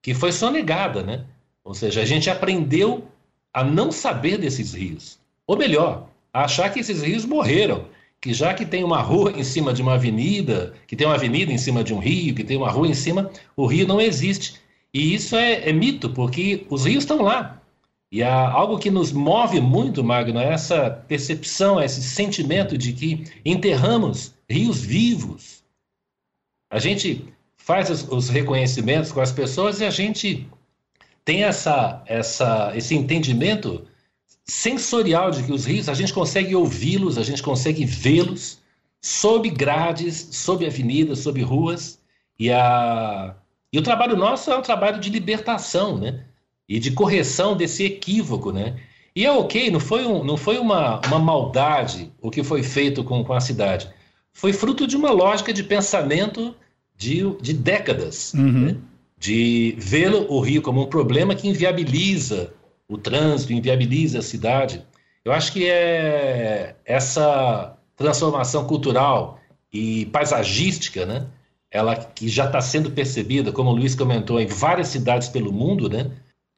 que 0.02 0.14
foi 0.14 0.32
sonegada, 0.32 1.04
né? 1.04 1.26
Ou 1.64 1.74
seja, 1.74 2.02
a 2.02 2.06
gente 2.06 2.30
aprendeu 2.30 3.08
a 3.54 3.64
não 3.64 3.92
saber 3.92 4.38
desses 4.38 4.74
rios. 4.74 5.20
Ou 5.46 5.58
melhor, 5.58 6.08
a 6.34 6.46
achar 6.46 6.72
que 6.72 6.80
esses 6.80 7.02
rios 7.02 7.26
morreram. 7.26 7.86
Que 8.22 8.34
já 8.34 8.54
que 8.54 8.66
tem 8.66 8.84
uma 8.84 9.02
rua 9.02 9.32
em 9.32 9.44
cima 9.44 9.74
de 9.74 9.82
uma 9.82 9.94
avenida, 9.94 10.74
que 10.86 10.96
tem 10.96 11.08
uma 11.08 11.16
avenida 11.16 11.52
em 11.52 11.58
cima 11.58 11.84
de 11.84 11.94
um 11.94 12.00
rio, 12.00 12.36
que 12.36 12.44
tem 12.44 12.58
uma 12.58 12.70
rua 12.70 12.88
em 12.88 12.94
cima, 12.94 13.32
o 13.56 13.66
rio 13.66 13.88
não 13.88 14.02
existe. 14.02 14.60
E 14.94 15.14
isso 15.14 15.36
é, 15.36 15.70
é 15.70 15.74
mito, 15.74 16.10
porque 16.10 16.66
os 16.70 16.86
rios 16.86 17.04
estão 17.04 17.22
lá. 17.22 17.62
E 18.12 18.24
há 18.24 18.50
algo 18.50 18.80
que 18.80 18.90
nos 18.90 19.12
move 19.12 19.62
muito, 19.62 20.04
Magno, 20.04 20.40
é 20.40 20.52
essa 20.52 20.90
percepção, 20.90 21.80
esse 21.80 22.02
sentimento 22.02 22.78
de 22.78 22.92
que 22.92 23.24
enterramos 23.46 24.34
rios 24.50 24.82
vivos. 24.82 25.64
A 26.72 26.80
gente 26.80 27.32
faz 27.56 27.90
os, 27.90 28.08
os 28.10 28.30
reconhecimentos 28.30 29.12
com 29.12 29.22
as 29.22 29.32
pessoas 29.32 29.80
e 29.80 29.86
a 29.86 29.92
gente 29.92 30.50
tem 31.24 31.44
essa, 31.44 32.02
essa, 32.08 32.72
esse 32.76 32.96
entendimento 32.96 33.86
sensorial 34.50 35.32
de 35.32 35.44
que 35.44 35.52
os 35.52 35.66
rios, 35.66 35.88
a 35.88 35.94
gente 35.94 36.12
consegue 36.12 36.56
ouvi-los, 36.56 37.18
a 37.18 37.24
gente 37.24 37.42
consegue 37.42 37.86
vê-los 37.86 38.60
sob 39.02 39.50
grades, 39.50 40.30
sob 40.32 40.66
avenidas, 40.66 41.20
sob 41.20 41.42
ruas. 41.42 42.00
E, 42.38 42.52
a, 42.52 43.36
e 43.72 43.78
o 43.78 43.82
trabalho 43.82 44.18
nosso 44.18 44.52
é 44.52 44.58
um 44.58 44.62
trabalho 44.62 45.00
de 45.00 45.10
libertação, 45.10 45.98
né? 45.98 46.24
E 46.68 46.80
de 46.80 46.92
correção 46.92 47.56
desse 47.56 47.84
equívoco, 47.84 48.52
né? 48.52 48.78
E 49.16 49.26
é 49.26 49.32
ok, 49.32 49.72
não 49.72 49.80
foi, 49.80 50.06
um, 50.06 50.24
não 50.24 50.38
foi 50.38 50.58
uma, 50.58 51.02
uma 51.08 51.20
maldade 51.20 52.12
o 52.22 52.30
que 52.30 52.44
foi 52.44 52.64
feito 52.64 53.04
com, 53.04 53.24
com 53.24 53.34
a 53.34 53.42
cidade. 53.42 53.90
Foi 54.34 54.54
fruto 54.54 54.88
de 54.88 54.96
uma 54.96 55.12
lógica 55.12 55.52
de 55.52 55.64
pensamento 55.64 56.56
de, 56.96 57.24
de 57.42 57.54
décadas. 57.54 58.34
Uhum. 58.34 58.66
Né? 58.66 58.76
De 59.18 59.76
ver 59.78 60.14
o 60.14 60.40
rio 60.40 60.62
como 60.62 60.84
um 60.84 60.88
problema 60.88 61.36
que 61.36 61.48
inviabiliza 61.48 62.54
o 62.90 62.98
trânsito, 62.98 63.54
inviabiliza 63.54 64.20
a 64.20 64.24
cidade. 64.24 64.84
Eu 65.24 65.32
acho 65.32 65.54
que 65.54 65.70
é 65.70 66.76
essa 66.84 67.78
transformação 67.96 68.66
cultural 68.66 69.40
e 69.72 70.08
paisagística, 70.08 71.06
né? 71.06 71.28
Ela 71.70 71.96
que 71.96 72.28
já 72.28 72.46
está 72.46 72.60
sendo 72.60 72.90
percebida, 72.90 73.52
como 73.52 73.70
o 73.70 73.76
Luiz 73.76 73.94
comentou, 73.94 74.40
em 74.40 74.48
várias 74.48 74.88
cidades 74.88 75.30
pelo 75.30 75.54
mundo, 75.54 75.88
né? 75.88 76.10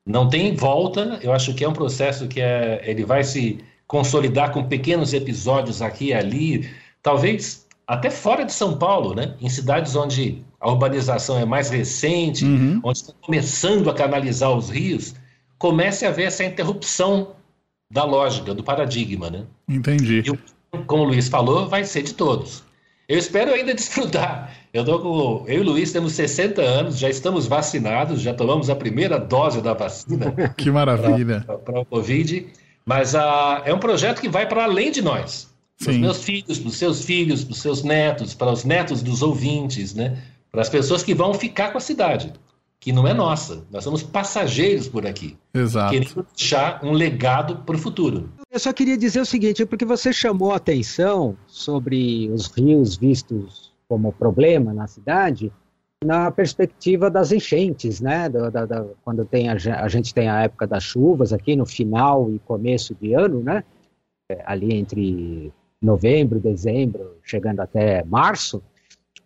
Não 0.07 0.29
tem 0.29 0.55
volta. 0.55 1.19
Eu 1.21 1.33
acho 1.33 1.53
que 1.53 1.65
é 1.65 1.69
um 1.69 1.73
processo 1.73 2.27
que 2.27 2.39
é, 2.39 2.81
ele 2.85 3.03
vai 3.03 3.23
se 3.23 3.59
consolidar 3.85 4.53
com 4.53 4.63
pequenos 4.63 5.13
episódios 5.13 5.81
aqui 5.81 6.07
e 6.07 6.13
ali, 6.13 6.69
talvez 7.03 7.67
até 7.85 8.09
fora 8.09 8.45
de 8.45 8.53
São 8.53 8.77
Paulo, 8.77 9.13
né? 9.13 9.35
Em 9.41 9.49
cidades 9.49 9.97
onde 9.97 10.41
a 10.61 10.69
urbanização 10.69 11.37
é 11.37 11.43
mais 11.43 11.69
recente, 11.69 12.45
uhum. 12.45 12.79
onde 12.83 12.99
estão 12.99 13.15
começando 13.21 13.89
a 13.89 13.93
canalizar 13.93 14.55
os 14.55 14.69
rios, 14.69 15.13
comece 15.61 16.07
a 16.07 16.09
haver 16.09 16.25
essa 16.25 16.43
interrupção 16.43 17.35
da 17.87 18.03
lógica, 18.03 18.51
do 18.51 18.63
paradigma, 18.63 19.29
né? 19.29 19.43
Entendi. 19.69 20.23
E, 20.25 20.77
como 20.87 21.03
o 21.03 21.05
Luiz 21.05 21.29
falou, 21.29 21.69
vai 21.69 21.85
ser 21.85 22.01
de 22.01 22.15
todos. 22.15 22.63
Eu 23.07 23.19
espero 23.19 23.53
ainda 23.53 23.71
desfrutar. 23.75 24.51
Eu, 24.73 24.83
com, 24.83 25.45
eu 25.47 25.57
e 25.57 25.59
o 25.59 25.63
Luiz 25.63 25.91
temos 25.91 26.13
60 26.13 26.59
anos, 26.63 26.97
já 26.97 27.07
estamos 27.07 27.45
vacinados, 27.45 28.21
já 28.21 28.33
tomamos 28.33 28.71
a 28.71 28.75
primeira 28.75 29.19
dose 29.19 29.61
da 29.61 29.75
vacina. 29.75 30.33
que 30.57 30.71
maravilha. 30.71 31.41
Para 31.41 31.81
o 31.81 31.85
Covid. 31.85 32.47
Mas 32.83 33.13
uh, 33.13 33.61
é 33.63 33.71
um 33.71 33.79
projeto 33.79 34.19
que 34.19 34.29
vai 34.29 34.47
para 34.47 34.63
além 34.63 34.91
de 34.91 35.03
nós. 35.03 35.47
Para 35.77 35.91
os 35.91 35.97
meus 35.97 36.23
filhos, 36.23 36.57
para 36.57 36.69
os 36.69 36.75
seus 36.75 37.05
filhos, 37.05 37.43
para 37.43 37.53
os 37.53 37.61
seus 37.61 37.83
netos, 37.83 38.33
para 38.33 38.51
os 38.51 38.63
netos 38.63 39.03
dos 39.03 39.21
ouvintes, 39.21 39.93
né? 39.93 40.17
para 40.51 40.61
as 40.61 40.69
pessoas 40.69 41.03
que 41.03 41.13
vão 41.13 41.35
ficar 41.35 41.71
com 41.71 41.77
a 41.77 41.81
cidade 41.81 42.33
que 42.81 42.91
não 42.91 43.07
é 43.07 43.13
nossa. 43.13 43.63
Nós 43.71 43.83
somos 43.83 44.01
passageiros 44.01 44.89
por 44.89 45.05
aqui. 45.05 45.37
Exato. 45.53 45.91
Querendo 45.91 46.27
deixar 46.35 46.83
um 46.83 46.91
legado 46.91 47.57
para 47.57 47.75
o 47.75 47.79
futuro. 47.79 48.27
Eu 48.51 48.59
só 48.59 48.73
queria 48.73 48.97
dizer 48.97 49.21
o 49.21 49.25
seguinte, 49.25 49.65
porque 49.67 49.85
você 49.85 50.11
chamou 50.11 50.51
a 50.51 50.55
atenção 50.55 51.37
sobre 51.45 52.27
os 52.31 52.47
rios 52.47 52.97
vistos 52.97 53.71
como 53.87 54.11
problema 54.11 54.73
na 54.73 54.87
cidade, 54.87 55.53
na 56.03 56.31
perspectiva 56.31 57.07
das 57.11 57.31
enchentes, 57.31 58.01
né? 58.01 58.27
Da, 58.27 58.49
da, 58.49 58.65
da, 58.65 58.85
quando 59.05 59.23
tem 59.25 59.47
a, 59.47 59.53
a, 59.53 59.87
gente 59.87 60.11
tem 60.11 60.27
a 60.27 60.41
época 60.41 60.65
das 60.65 60.83
chuvas 60.83 61.31
aqui 61.31 61.55
no 61.55 61.67
final 61.67 62.33
e 62.33 62.39
começo 62.39 62.95
de 62.95 63.13
ano, 63.13 63.43
né? 63.43 63.63
É, 64.31 64.41
ali 64.43 64.73
entre 64.73 65.53
novembro, 65.79 66.39
dezembro, 66.39 67.17
chegando 67.23 67.59
até 67.59 68.03
março, 68.05 68.63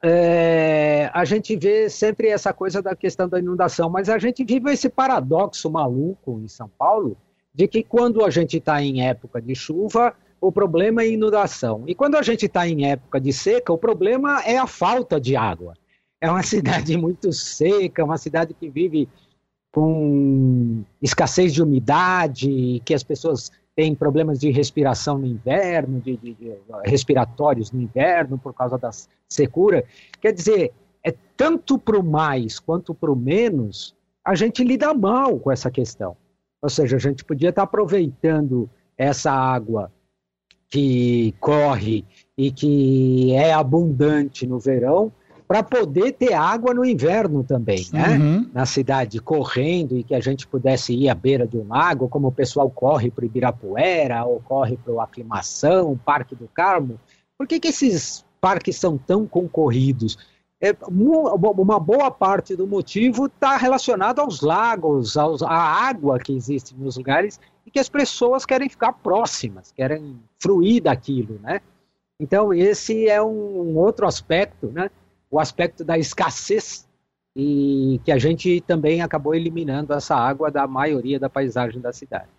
é, 0.07 1.09
a 1.11 1.25
gente 1.25 1.55
vê 1.55 1.89
sempre 1.89 2.27
essa 2.27 2.53
coisa 2.53 2.79
da 2.79 2.95
questão 2.95 3.27
da 3.27 3.39
inundação, 3.39 3.89
mas 3.89 4.07
a 4.07 4.19
gente 4.19 4.43
vive 4.43 4.71
esse 4.71 4.87
paradoxo 4.87 5.67
maluco 5.67 6.39
em 6.43 6.47
São 6.47 6.69
Paulo 6.77 7.17
de 7.51 7.67
que 7.67 7.81
quando 7.81 8.23
a 8.23 8.29
gente 8.29 8.57
está 8.57 8.83
em 8.83 9.01
época 9.01 9.41
de 9.41 9.55
chuva, 9.55 10.13
o 10.39 10.51
problema 10.51 11.01
é 11.01 11.09
inundação. 11.09 11.85
E 11.87 11.95
quando 11.95 12.17
a 12.17 12.21
gente 12.21 12.45
está 12.45 12.67
em 12.67 12.85
época 12.85 13.19
de 13.19 13.33
seca, 13.33 13.73
o 13.73 13.79
problema 13.79 14.43
é 14.43 14.59
a 14.59 14.67
falta 14.67 15.19
de 15.19 15.35
água. 15.35 15.73
É 16.21 16.29
uma 16.29 16.43
cidade 16.43 16.95
muito 16.95 17.33
seca, 17.33 18.05
uma 18.05 18.19
cidade 18.19 18.53
que 18.53 18.69
vive 18.69 19.09
com 19.71 20.83
escassez 21.01 21.51
de 21.51 21.63
umidade, 21.63 22.79
que 22.85 22.93
as 22.93 23.01
pessoas 23.01 23.51
tem 23.75 23.93
problemas 23.93 24.39
de 24.39 24.49
respiração 24.51 25.17
no 25.17 25.25
inverno, 25.25 25.99
de, 25.99 26.15
de, 26.15 26.33
de, 26.33 26.53
respiratórios 26.85 27.71
no 27.71 27.81
inverno 27.81 28.37
por 28.37 28.53
causa 28.53 28.77
da 28.77 28.89
secura. 29.27 29.83
Quer 30.21 30.31
dizer, 30.31 30.73
é 31.03 31.13
tanto 31.35 31.77
para 31.77 31.99
o 31.99 32.03
mais 32.03 32.59
quanto 32.59 32.93
para 32.93 33.11
o 33.11 33.15
menos, 33.15 33.93
a 34.23 34.33
gente 34.33 34.63
lida 34.63 34.93
mal 34.93 35.37
com 35.37 35.51
essa 35.51 35.69
questão. 35.69 36.15
Ou 36.61 36.69
seja, 36.69 36.95
a 36.95 36.99
gente 36.99 37.23
podia 37.23 37.49
estar 37.49 37.63
aproveitando 37.63 38.69
essa 38.97 39.31
água 39.31 39.91
que 40.69 41.35
corre 41.39 42.05
e 42.37 42.51
que 42.51 43.33
é 43.33 43.53
abundante 43.53 44.47
no 44.47 44.57
verão 44.57 45.11
para 45.47 45.61
poder 45.61 46.13
ter 46.13 46.33
água 46.33 46.73
no 46.73 46.83
inverno 46.83 47.43
também, 47.43 47.87
né? 47.93 48.17
Uhum. 48.17 48.49
Na 48.53 48.65
cidade, 48.65 49.19
correndo 49.19 49.95
e 49.95 50.03
que 50.03 50.15
a 50.15 50.19
gente 50.19 50.47
pudesse 50.47 50.93
ir 50.93 51.09
à 51.09 51.13
beira 51.13 51.47
de 51.47 51.57
um 51.57 51.67
lago, 51.67 52.09
como 52.09 52.29
o 52.29 52.31
pessoal 52.31 52.69
corre 52.69 53.11
para 53.11 53.23
o 53.23 53.25
Ibirapuera 53.25 54.25
ou 54.25 54.41
corre 54.41 54.77
para 54.77 54.93
o 54.93 54.99
Aclimação, 54.99 55.99
Parque 56.03 56.35
do 56.35 56.47
Carmo. 56.47 56.99
Por 57.37 57.47
que, 57.47 57.59
que 57.59 57.67
esses 57.67 58.25
parques 58.41 58.75
são 58.77 58.97
tão 58.97 59.27
concorridos? 59.27 60.17
É, 60.59 60.75
uma 60.87 61.79
boa 61.79 62.09
parte 62.09 62.55
do 62.55 62.65
motivo 62.65 63.27
está 63.27 63.57
relacionado 63.57 64.19
aos 64.19 64.41
lagos, 64.41 65.15
aos, 65.15 65.43
à 65.43 65.49
água 65.49 66.17
que 66.17 66.33
existe 66.33 66.73
nos 66.75 66.97
lugares 66.97 67.39
e 67.65 67.71
que 67.71 67.77
as 67.79 67.89
pessoas 67.89 68.45
querem 68.45 68.69
ficar 68.69 68.93
próximas, 68.93 69.71
querem 69.71 70.17
fruir 70.39 70.81
daquilo, 70.81 71.39
né? 71.43 71.59
Então, 72.19 72.53
esse 72.53 73.09
é 73.09 73.21
um 73.21 73.77
outro 73.77 74.07
aspecto, 74.07 74.67
né? 74.67 74.89
O 75.35 75.39
aspecto 75.39 75.83
da 75.83 75.97
escassez 75.97 76.87
e 77.35 77.99
que 78.05 78.11
a 78.11 78.17
gente 78.17 78.63
também 78.65 79.01
acabou 79.01 79.35
eliminando 79.35 79.93
essa 79.93 80.15
água 80.15 80.49
da 80.49 80.65
maioria 80.65 81.19
da 81.19 81.29
paisagem 81.29 81.81
da 81.81 81.91
cidade. 81.91 82.29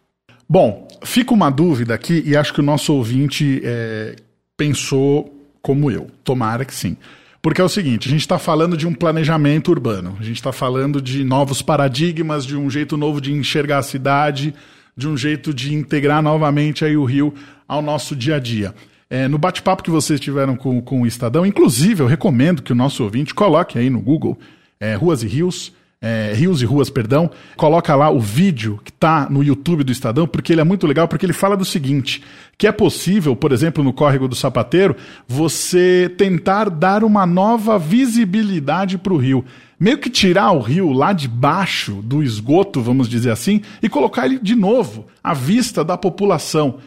Bom, 0.49 0.89
fica 1.05 1.35
uma 1.35 1.51
dúvida 1.51 1.93
aqui 1.93 2.23
e 2.25 2.35
acho 2.35 2.55
que 2.55 2.61
o 2.61 2.65
nosso 2.65 2.95
ouvinte 2.95 3.61
é, 3.63 4.17
pensou 4.57 5.31
como 5.61 5.91
eu. 5.91 6.07
Tomara 6.25 6.65
que 6.65 6.75
sim. 6.75 6.97
Porque 7.43 7.61
é 7.61 7.65
o 7.65 7.69
seguinte, 7.69 8.09
a 8.09 8.11
gente 8.11 8.23
está 8.23 8.39
falando 8.39 8.77
de 8.77 8.87
um 8.87 8.95
planejamento 8.95 9.71
urbano, 9.71 10.17
a 10.19 10.23
gente 10.23 10.37
está 10.37 10.51
falando 10.51 11.01
de 11.01 11.23
novos 11.23 11.61
paradigmas, 11.61 12.47
de 12.47 12.57
um 12.57 12.71
jeito 12.71 12.97
novo 12.97 13.21
de 13.21 13.31
enxergar 13.31 13.79
a 13.79 13.83
cidade, 13.83 14.55
de 14.97 15.07
um 15.07 15.17
jeito 15.17 15.53
de 15.53 15.75
integrar 15.75 16.23
novamente 16.23 16.83
aí 16.83 16.97
o 16.97 17.05
rio 17.05 17.35
ao 17.69 17.83
nosso 17.83 18.17
dia 18.17 18.37
a 18.37 18.41
dia. 18.41 18.75
É, 19.09 19.29
no 19.29 19.39
bate-papo 19.39 19.85
que 19.85 19.91
vocês 19.91 20.19
tiveram 20.19 20.57
com, 20.57 20.81
com 20.81 21.03
o 21.03 21.07
Estadão, 21.07 21.47
inclusive 21.47 22.03
eu 22.03 22.07
recomendo 22.07 22.63
que 22.63 22.73
o 22.73 22.77
nosso 22.77 23.05
ouvinte 23.05 23.35
coloque 23.35 23.79
aí 23.79 23.89
no 23.89 24.01
Google 24.01 24.37
é, 24.81 24.95
Ruas 24.97 25.23
e 25.23 25.29
Rios, 25.29 25.73
é, 26.01 26.33
Rios 26.35 26.61
e 26.61 26.67
Ruas, 26.67 26.91
perdão, 26.91 27.31
coloca 27.57 27.95
lá 27.95 28.11
o 28.11 28.21
vídeo 28.21 28.81
que 28.85 28.91
está 28.91 29.31
no 29.31 29.43
YouTube 29.43 29.85
do 29.85 29.93
Estadão, 29.93 30.27
porque 30.27 30.53
ele 30.53 30.61
é 30.61 30.65
muito 30.65 30.87
legal, 30.87 31.09
porque 31.09 31.25
ele 31.25 31.33
fala 31.33 31.57
do 31.57 31.65
seguinte, 31.65 32.23
que 32.59 32.67
é 32.67 32.73
possível, 32.73 33.35
por 33.35 33.53
exemplo, 33.53 33.83
no 33.83 33.93
Córrego 33.93 34.29
do 34.29 34.35
Sapateiro, 34.35 34.97
você 35.27 36.13
tentar 36.19 36.69
dar 36.69 37.03
uma 37.03 37.25
nova 37.25 37.79
visibilidade 37.79 38.99
para 38.99 39.13
o 39.13 39.17
rio. 39.17 39.45
Meio 39.79 39.99
que 39.99 40.11
tirar 40.11 40.53
o 40.53 40.61
rio 40.61 40.93
lá 40.93 41.13
de 41.13 41.29
baixo 41.29 42.01
do 42.03 42.23
esgoto, 42.23 42.81
vamos 42.81 43.09
dizer 43.09 43.31
assim, 43.31 43.63
e 43.83 43.89
colocar 43.89 44.27
ele 44.27 44.39
de 44.39 44.55
novo 44.55 45.07
à 45.23 45.33
vista 45.33 45.85
da 45.85 45.97
população. 45.97 46.79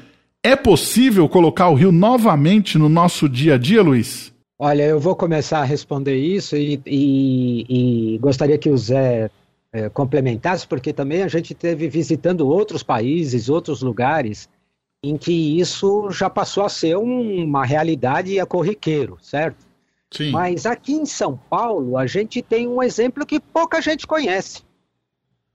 É 0.44 0.56
possível 0.56 1.28
colocar 1.28 1.68
o 1.70 1.76
rio 1.76 1.92
novamente 1.92 2.78
no 2.78 2.88
nosso 2.88 3.28
dia 3.28 3.56
a 3.56 3.58
dia, 3.58 3.82
Luiz? 3.82 4.34
Olha, 4.58 4.84
eu 4.84 5.00
vou 5.00 5.16
começar 5.16 5.60
a 5.60 5.66
responder 5.66 6.16
isso 6.18 6.56
e, 6.56 6.82
e, 6.86 8.14
e 8.14 8.18
gostaria 8.20 8.58
que 8.58 8.70
o 8.70 8.78
Zé 8.78 9.30
é, 9.72 9.90
complementasse, 9.90 10.66
porque 10.66 10.94
também 10.94 11.24
a 11.24 11.28
gente 11.28 11.54
teve 11.54 11.90
visitando 11.90 12.48
outros 12.48 12.84
países, 12.84 13.50
outros 13.50 13.82
lugares, 13.82 14.50
em 15.04 15.18
que 15.18 15.60
isso 15.60 16.10
já 16.10 16.30
passou 16.30 16.64
a 16.64 16.70
ser 16.70 16.98
um, 16.98 17.44
uma 17.44 17.66
realidade 17.66 18.32
e 18.32 18.40
a 18.40 18.46
corriqueiro, 18.46 19.18
certo? 19.22 19.68
Sim. 20.12 20.32
Mas 20.32 20.66
aqui 20.66 20.94
em 20.94 21.06
São 21.06 21.38
Paulo, 21.50 21.98
a 21.98 22.08
gente 22.08 22.42
tem 22.42 22.66
um 22.66 22.82
exemplo 22.82 23.26
que 23.26 23.40
pouca 23.42 23.82
gente 23.82 24.08
conhece. 24.08 24.64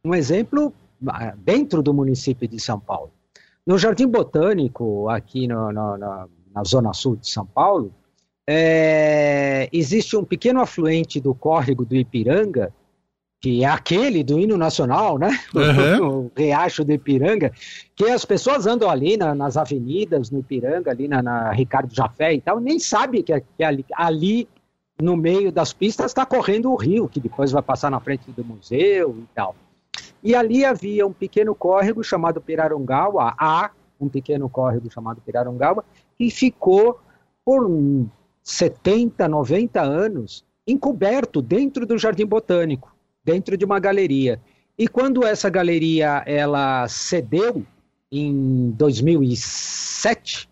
Um 0.04 0.14
exemplo 0.14 0.72
ah, 1.08 1.34
dentro 1.36 1.82
do 1.82 1.92
município 1.92 2.46
de 2.46 2.60
São 2.60 2.78
Paulo. 2.78 3.10
No 3.66 3.78
Jardim 3.78 4.06
Botânico, 4.06 5.08
aqui 5.08 5.48
no, 5.48 5.72
no, 5.72 5.96
no, 5.96 6.28
na 6.54 6.64
zona 6.64 6.92
sul 6.92 7.16
de 7.16 7.28
São 7.28 7.46
Paulo, 7.46 7.94
é, 8.46 9.68
existe 9.72 10.16
um 10.16 10.24
pequeno 10.24 10.60
afluente 10.60 11.18
do 11.18 11.34
córrego 11.34 11.84
do 11.84 11.96
Ipiranga, 11.96 12.72
que 13.40 13.64
é 13.64 13.66
aquele 13.66 14.22
do 14.22 14.38
hino 14.38 14.56
nacional, 14.56 15.18
né? 15.18 15.38
Uhum. 15.54 16.08
o 16.08 16.32
Riacho 16.36 16.84
do 16.84 16.92
Ipiranga, 16.92 17.52
que 17.94 18.04
as 18.04 18.24
pessoas 18.24 18.66
andam 18.66 18.88
ali 18.88 19.16
na, 19.16 19.34
nas 19.34 19.56
avenidas, 19.56 20.30
no 20.30 20.40
Ipiranga, 20.40 20.90
ali 20.90 21.08
na, 21.08 21.22
na, 21.22 21.50
Ricardo 21.52 21.94
Jafé 21.94 22.34
e 22.34 22.40
tal, 22.40 22.60
nem 22.60 22.78
sabe 22.78 23.22
que, 23.22 23.38
que 23.40 23.62
ali, 23.62 23.84
ali, 23.94 24.48
no 25.00 25.16
meio 25.16 25.50
das 25.50 25.72
pistas 25.72 26.06
está 26.06 26.24
correndo 26.24 26.70
o 26.70 26.76
rio, 26.76 27.08
que 27.08 27.18
depois 27.18 27.50
vai 27.50 27.62
passar 27.62 27.90
na 27.90 28.00
frente 28.00 28.30
do 28.30 28.44
museu 28.44 29.16
e 29.18 29.26
tal. 29.34 29.54
E 30.24 30.34
ali 30.34 30.64
havia 30.64 31.06
um 31.06 31.12
pequeno 31.12 31.54
córrego 31.54 32.02
chamado 32.02 32.40
Pirarongawa, 32.40 33.34
há 33.38 33.70
um 34.00 34.08
pequeno 34.08 34.48
córrego 34.48 34.90
chamado 34.90 35.20
Pirarongawa, 35.20 35.84
que 36.16 36.30
ficou 36.30 36.98
por 37.44 37.70
70, 38.42 39.28
90 39.28 39.82
anos 39.82 40.42
encoberto 40.66 41.42
dentro 41.42 41.84
do 41.84 41.98
Jardim 41.98 42.24
Botânico 42.24 42.94
dentro 43.22 43.56
de 43.56 43.64
uma 43.64 43.78
galeria. 43.78 44.40
E 44.78 44.88
quando 44.88 45.24
essa 45.24 45.48
galeria 45.48 46.22
ela 46.26 46.88
cedeu 46.88 47.64
em 48.10 48.70
2007, 48.70 50.48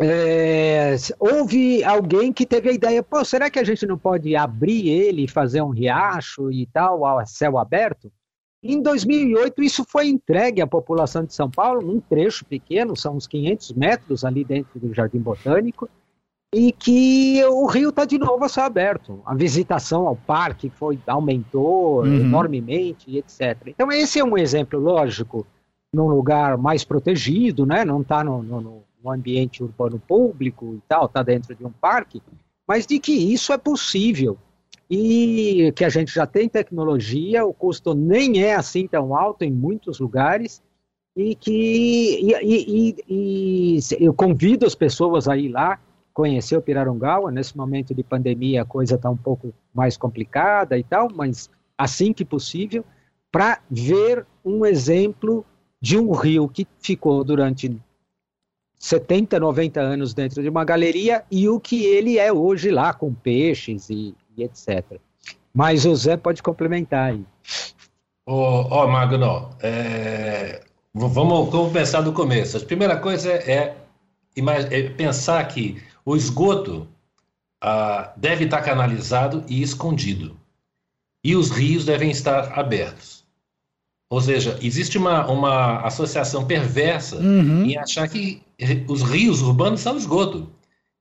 é, 0.00 0.94
houve 1.18 1.82
alguém 1.84 2.32
que 2.32 2.46
teve 2.46 2.68
a 2.68 2.72
ideia, 2.72 3.02
pô, 3.02 3.24
será 3.24 3.50
que 3.50 3.58
a 3.58 3.64
gente 3.64 3.86
não 3.86 3.98
pode 3.98 4.36
abrir 4.36 4.88
ele 4.88 5.26
fazer 5.26 5.62
um 5.62 5.70
riacho 5.70 6.52
e 6.52 6.66
tal, 6.66 7.04
a 7.04 7.24
céu 7.26 7.58
aberto? 7.58 8.12
Em 8.72 8.82
2008, 8.82 9.62
isso 9.62 9.84
foi 9.88 10.08
entregue 10.08 10.60
à 10.60 10.66
população 10.66 11.24
de 11.24 11.32
São 11.32 11.50
Paulo, 11.50 11.82
num 11.82 12.00
trecho 12.00 12.44
pequeno, 12.44 12.96
são 12.96 13.16
uns 13.16 13.26
500 13.26 13.72
metros 13.72 14.24
ali 14.24 14.44
dentro 14.44 14.78
do 14.80 14.92
Jardim 14.92 15.18
Botânico, 15.18 15.88
e 16.54 16.72
que 16.72 17.44
o 17.44 17.66
rio 17.66 17.90
está 17.90 18.04
de 18.04 18.18
novo 18.18 18.44
a 18.44 18.48
céu 18.48 18.64
aberto. 18.64 19.20
A 19.26 19.34
visitação 19.34 20.06
ao 20.06 20.16
parque 20.16 20.70
foi 20.70 20.98
aumentou 21.06 22.02
uhum. 22.02 22.20
enormemente 22.20 23.16
etc. 23.16 23.68
Então 23.68 23.90
esse 23.92 24.18
é 24.18 24.24
um 24.24 24.38
exemplo 24.38 24.78
lógico 24.78 25.46
num 25.92 26.08
lugar 26.08 26.56
mais 26.56 26.84
protegido, 26.84 27.66
né? 27.66 27.84
Não 27.84 28.00
está 28.00 28.24
no, 28.24 28.42
no, 28.42 28.60
no, 28.60 29.10
ambiente 29.10 29.62
urbano 29.62 30.00
público 30.00 30.74
e 30.74 30.82
tal, 30.88 31.06
está 31.06 31.22
dentro 31.22 31.54
de 31.54 31.64
um 31.64 31.70
parque, 31.70 32.20
mas 32.66 32.86
de 32.86 32.98
que 32.98 33.12
isso 33.12 33.52
é 33.52 33.58
possível 33.58 34.36
e 34.88 35.72
que 35.74 35.84
a 35.84 35.88
gente 35.88 36.14
já 36.14 36.26
tem 36.26 36.48
tecnologia, 36.48 37.44
o 37.44 37.52
custo 37.52 37.94
nem 37.94 38.42
é 38.42 38.54
assim 38.54 38.86
tão 38.86 39.16
alto 39.16 39.42
em 39.42 39.50
muitos 39.50 39.98
lugares 39.98 40.62
e 41.16 41.34
que 41.34 42.20
e, 42.20 42.34
e, 42.42 42.96
e, 43.08 43.78
eu 43.98 44.14
convido 44.14 44.66
as 44.66 44.74
pessoas 44.74 45.26
a 45.26 45.36
ir 45.36 45.48
lá 45.48 45.80
conhecer 46.12 46.56
o 46.56 46.62
Pirarongawa. 46.62 47.32
Nesse 47.32 47.56
momento 47.56 47.94
de 47.94 48.02
pandemia 48.02 48.62
a 48.62 48.66
coisa 48.66 48.94
está 48.94 49.10
um 49.10 49.16
pouco 49.16 49.52
mais 49.74 49.96
complicada 49.96 50.78
e 50.78 50.84
tal, 50.84 51.08
mas 51.12 51.50
assim 51.76 52.12
que 52.12 52.24
possível, 52.24 52.84
para 53.32 53.60
ver 53.70 54.24
um 54.44 54.64
exemplo 54.64 55.44
de 55.80 55.98
um 55.98 56.12
rio 56.12 56.48
que 56.48 56.66
ficou 56.80 57.24
durante 57.24 57.76
70, 58.78 59.40
90 59.40 59.80
anos 59.80 60.14
dentro 60.14 60.42
de 60.42 60.48
uma 60.48 60.64
galeria 60.64 61.24
e 61.30 61.48
o 61.48 61.58
que 61.58 61.84
ele 61.84 62.18
é 62.18 62.32
hoje 62.32 62.70
lá, 62.70 62.92
com 62.94 63.12
peixes 63.12 63.90
e, 63.90 64.14
e 64.36 64.42
etc. 64.42 65.00
Mas 65.52 65.84
o 65.84 65.94
Zé 65.94 66.16
pode 66.16 66.42
complementar 66.42 67.12
aí. 67.12 67.24
Ó, 68.26 68.62
oh, 68.62 68.82
oh, 68.82 68.88
Magno, 68.88 69.50
é... 69.62 70.64
vamos, 70.92 71.50
vamos 71.50 71.72
pensar 71.72 72.02
do 72.02 72.12
começo. 72.12 72.56
A 72.56 72.60
primeira 72.60 72.98
coisa 72.98 73.32
é, 73.32 73.76
é 74.36 74.82
pensar 74.90 75.46
que 75.48 75.82
o 76.04 76.16
esgoto 76.16 76.88
ah, 77.62 78.12
deve 78.16 78.44
estar 78.44 78.62
canalizado 78.62 79.44
e 79.48 79.62
escondido. 79.62 80.36
E 81.24 81.34
os 81.34 81.50
rios 81.50 81.84
devem 81.84 82.10
estar 82.10 82.58
abertos. 82.58 83.24
Ou 84.08 84.20
seja, 84.20 84.56
existe 84.62 84.96
uma, 84.96 85.26
uma 85.26 85.80
associação 85.80 86.46
perversa 86.46 87.16
uhum. 87.16 87.64
em 87.64 87.76
achar 87.76 88.08
que 88.08 88.40
os 88.88 89.02
rios 89.02 89.42
urbanos 89.42 89.80
são 89.80 89.96
esgoto. 89.96 90.48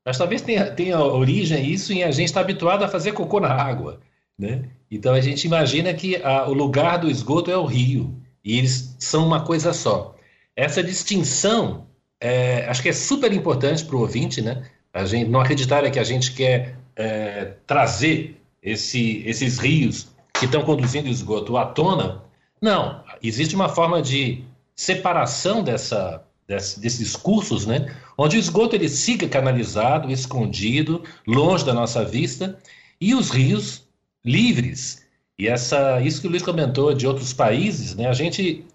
Mas 0.06 0.18
talvez 0.18 0.41
tenha, 0.41 0.70
tenha 0.70 1.00
origem 1.00 1.65
isso 1.65 1.91
em 1.91 2.04
a 2.04 2.12
gente 2.12 2.28
estar 2.28 2.41
habituado 2.41 2.84
a 2.84 2.88
fazer 2.88 3.13
cocô 3.13 3.39
na 3.39 3.52
água. 3.52 4.00
Né? 4.38 4.70
Então 4.91 5.13
a 5.13 5.22
gente 5.22 5.46
imagina 5.46 5.94
que 5.94 6.18
a, 6.18 6.48
o 6.48 6.54
lugar 6.54 7.00
do 7.00 7.10
esgoto 7.10 7.50
é 7.50 7.58
o 7.58 7.65
rio. 7.65 8.15
E 8.44 8.60
eles 8.60 8.96
são 9.00 9.26
uma 9.26 9.44
coisa 9.44 9.74
só. 9.74 10.15
Essa 10.56 10.84
distinção 10.84 11.88
é, 12.22 12.65
acho 12.68 12.82
que 12.82 12.89
é 12.89 12.94
super 12.94 13.34
importante 13.34 13.84
para 13.84 13.96
o 13.96 14.02
ouvinte, 14.02 14.41
né? 14.41 14.63
a 14.94 15.06
gente 15.06 15.30
não 15.30 15.41
acreditar 15.41 15.89
que 15.91 16.00
a 16.00 16.04
gente 16.04 16.34
quer 16.34 16.78
é, 16.96 17.54
trazer 17.68 18.41
esse, 18.63 19.22
esses 19.26 19.58
rios 19.58 20.08
que 20.39 20.46
estão 20.46 20.63
conduzindo 20.63 21.08
o 21.08 21.12
esgoto 21.12 21.58
à 21.58 21.65
tona. 21.65 22.24
Não, 22.62 23.04
existe 23.22 23.56
uma 23.56 23.68
forma 23.68 24.02
de 24.02 24.44
separação 24.76 25.62
dessa, 25.62 26.24
desse, 26.47 26.79
desses 26.79 27.15
cursos, 27.15 27.65
né? 27.65 27.93
onde 28.17 28.38
o 28.38 28.39
esgoto 28.39 28.75
ele 28.75 28.89
siga 28.89 29.27
canalizado, 29.27 30.12
escondido, 30.12 31.03
longe 31.27 31.65
da 31.65 31.73
nossa 31.73 32.03
vista, 32.03 32.58
e 32.99 33.13
os 33.13 33.29
rios 33.29 33.88
livres. 34.23 35.05
E 35.38 35.47
essa, 35.47 36.01
isso 36.01 36.21
que 36.21 36.27
o 36.27 36.29
Luiz 36.29 36.43
comentou 36.43 36.93
de 36.93 37.05
outros 37.05 37.34
países, 37.34 37.95
né? 37.95 38.08
a 38.08 38.13
gente 38.13 38.65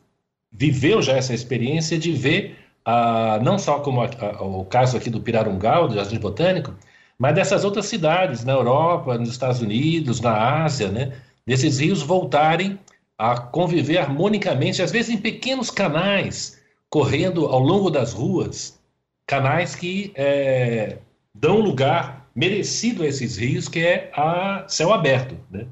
viveu 0.52 1.00
já 1.00 1.16
essa 1.16 1.32
experiência 1.32 1.98
de 1.98 2.12
ver 2.12 2.56
ah, 2.84 3.38
não 3.42 3.58
só 3.58 3.80
como 3.80 4.02
a, 4.02 4.10
a, 4.20 4.42
o 4.42 4.64
caso 4.64 4.96
aqui 4.96 5.10
do 5.10 5.20
Pirarungal, 5.20 5.88
do 5.88 5.94
Jardim 5.94 6.18
Botânico, 6.18 6.74
mas 7.18 7.34
dessas 7.34 7.64
outras 7.64 7.86
cidades, 7.86 8.44
na 8.44 8.52
Europa, 8.52 9.18
nos 9.18 9.30
Estados 9.30 9.60
Unidos, 9.60 10.20
na 10.20 10.62
Ásia, 10.64 10.88
né, 10.88 11.12
desses 11.46 11.78
rios 11.78 12.02
voltarem 12.02 12.78
a 13.18 13.38
conviver 13.38 13.98
harmonicamente, 13.98 14.80
às 14.80 14.90
vezes 14.90 15.14
em 15.14 15.18
pequenos 15.18 15.70
canais, 15.70 16.59
correndo 16.90 17.46
ao 17.46 17.60
longo 17.60 17.88
das 17.88 18.12
ruas, 18.12 18.78
canais 19.24 19.76
que 19.76 20.12
é, 20.16 20.98
dão 21.32 21.60
lugar 21.60 22.28
merecido 22.34 23.04
a 23.04 23.06
esses 23.06 23.36
rios, 23.36 23.68
que 23.68 23.78
é 23.78 24.10
a 24.12 24.64
céu 24.68 24.92
aberto. 24.92 25.36
Né? 25.50 25.66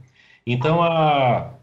Então, 0.46 0.80
a, 0.80 1.54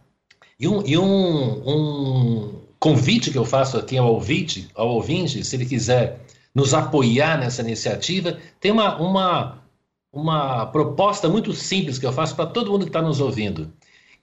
e 0.60 0.68
um, 0.68 0.86
e 0.86 0.98
um, 0.98 1.70
um 1.70 2.62
convite 2.80 3.32
que 3.32 3.38
eu 3.38 3.46
faço 3.46 3.78
aqui 3.78 3.98
ao 3.98 4.14
ouvinte, 4.14 4.68
ao 4.76 4.90
ouvinte, 4.90 5.44
se 5.44 5.56
ele 5.56 5.66
quiser 5.66 6.20
nos 6.54 6.74
apoiar 6.74 7.38
nessa 7.38 7.62
iniciativa, 7.62 8.38
tem 8.60 8.72
uma, 8.72 8.98
uma, 8.98 9.64
uma 10.12 10.66
proposta 10.68 11.30
muito 11.30 11.54
simples 11.54 11.98
que 11.98 12.06
eu 12.06 12.14
faço 12.14 12.36
para 12.36 12.46
todo 12.46 12.72
mundo 12.72 12.84
que 12.84 12.90
está 12.90 13.02
nos 13.02 13.20
ouvindo, 13.20 13.74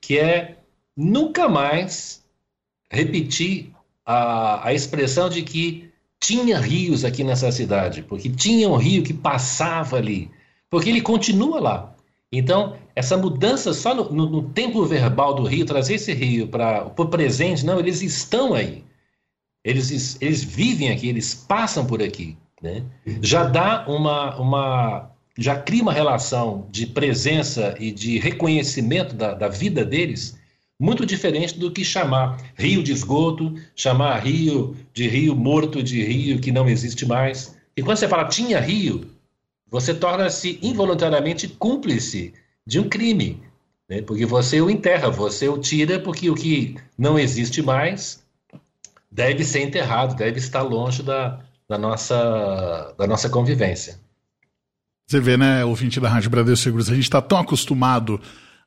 que 0.01 0.18
é 0.18 0.59
nunca 0.97 1.49
mais 1.49 2.23
repetir 2.90 3.72
a, 4.05 4.69
a 4.69 4.75
expressão 4.75 5.29
de 5.29 5.43
que 5.43 5.91
tinha 6.21 6.59
rios 6.59 7.05
aqui 7.05 7.25
nessa 7.25 7.51
cidade, 7.51 8.03
porque 8.03 8.29
tinha 8.29 8.69
um 8.69 8.77
rio 8.77 9.03
que 9.03 9.12
passava 9.12 9.97
ali, 9.97 10.31
porque 10.71 10.88
ele 10.88 11.01
continua 11.01 11.61
lá. 11.61 11.97
Então, 12.31 12.77
essa 12.95 13.17
mudança 13.17 13.75
só 13.75 13.95
no, 13.95 14.11
no, 14.11 14.31
no 14.31 14.43
tempo 14.51 14.85
verbal 14.87 15.35
do 15.35 15.45
rio, 15.45 15.67
trazer 15.67 15.95
esse 15.95 16.12
rio 16.12 16.49
para 16.49 16.87
o 16.97 17.07
presente, 17.07 17.67
não, 17.67 17.79
eles 17.79 18.01
estão 18.03 18.55
aí. 18.55 18.85
Eles, 19.65 20.17
eles 20.21 20.43
vivem 20.43 20.91
aqui, 20.91 21.09
eles 21.09 21.35
passam 21.35 21.85
por 21.85 22.03
aqui. 22.03 22.37
Né? 22.62 22.85
Já 23.21 23.45
dá 23.45 23.85
uma, 23.88 24.37
uma. 24.37 25.11
Já 25.37 25.57
cria 25.57 25.83
uma 25.83 25.93
relação 25.93 26.67
de 26.71 26.87
presença 26.87 27.75
e 27.79 27.91
de 27.91 28.19
reconhecimento 28.19 29.15
da, 29.15 29.35
da 29.35 29.49
vida 29.49 29.85
deles 29.85 30.38
muito 30.83 31.07
diferente 31.07 31.57
do 31.61 31.71
que 31.71 31.85
chamar 31.85 32.42
rio 32.57 32.83
de 32.83 32.90
esgoto, 32.90 33.55
chamar 33.73 34.18
rio 34.18 34.77
de 34.92 35.07
rio 35.07 35.37
morto, 35.37 35.81
de 35.81 36.03
rio 36.03 36.40
que 36.40 36.51
não 36.51 36.68
existe 36.68 37.07
mais. 37.07 37.57
E 37.77 37.83
quando 37.85 37.99
você 37.99 38.09
fala 38.09 38.25
tinha 38.25 38.59
rio, 38.59 39.09
você 39.71 39.95
torna-se 39.95 40.59
involuntariamente 40.61 41.47
cúmplice 41.47 42.35
de 42.66 42.81
um 42.81 42.88
crime, 42.88 43.40
né? 43.88 44.03
porque 44.03 44.27
você 44.27 44.61
o 44.61 44.68
enterra, 44.68 45.09
você 45.09 45.49
o 45.49 45.57
tira, 45.57 46.01
porque 46.01 46.29
o 46.29 46.35
que 46.35 46.77
não 46.99 47.16
existe 47.16 47.62
mais 47.62 48.21
deve 49.09 49.45
ser 49.45 49.62
enterrado, 49.62 50.16
deve 50.16 50.40
estar 50.40 50.62
longe 50.62 51.05
da, 51.05 51.38
da, 51.68 51.79
nossa, 51.79 52.92
da 52.99 53.07
nossa 53.07 53.31
convivência. 53.31 54.01
Você 55.09 55.21
vê, 55.21 55.37
né, 55.37 55.64
ouvinte 55.64 56.01
da 56.01 56.09
Rádio 56.09 56.29
Bradesco 56.29 56.64
Seguros, 56.64 56.90
a 56.90 56.95
gente 56.97 57.05
está 57.05 57.23
tão 57.23 57.38
acostumado 57.38 58.21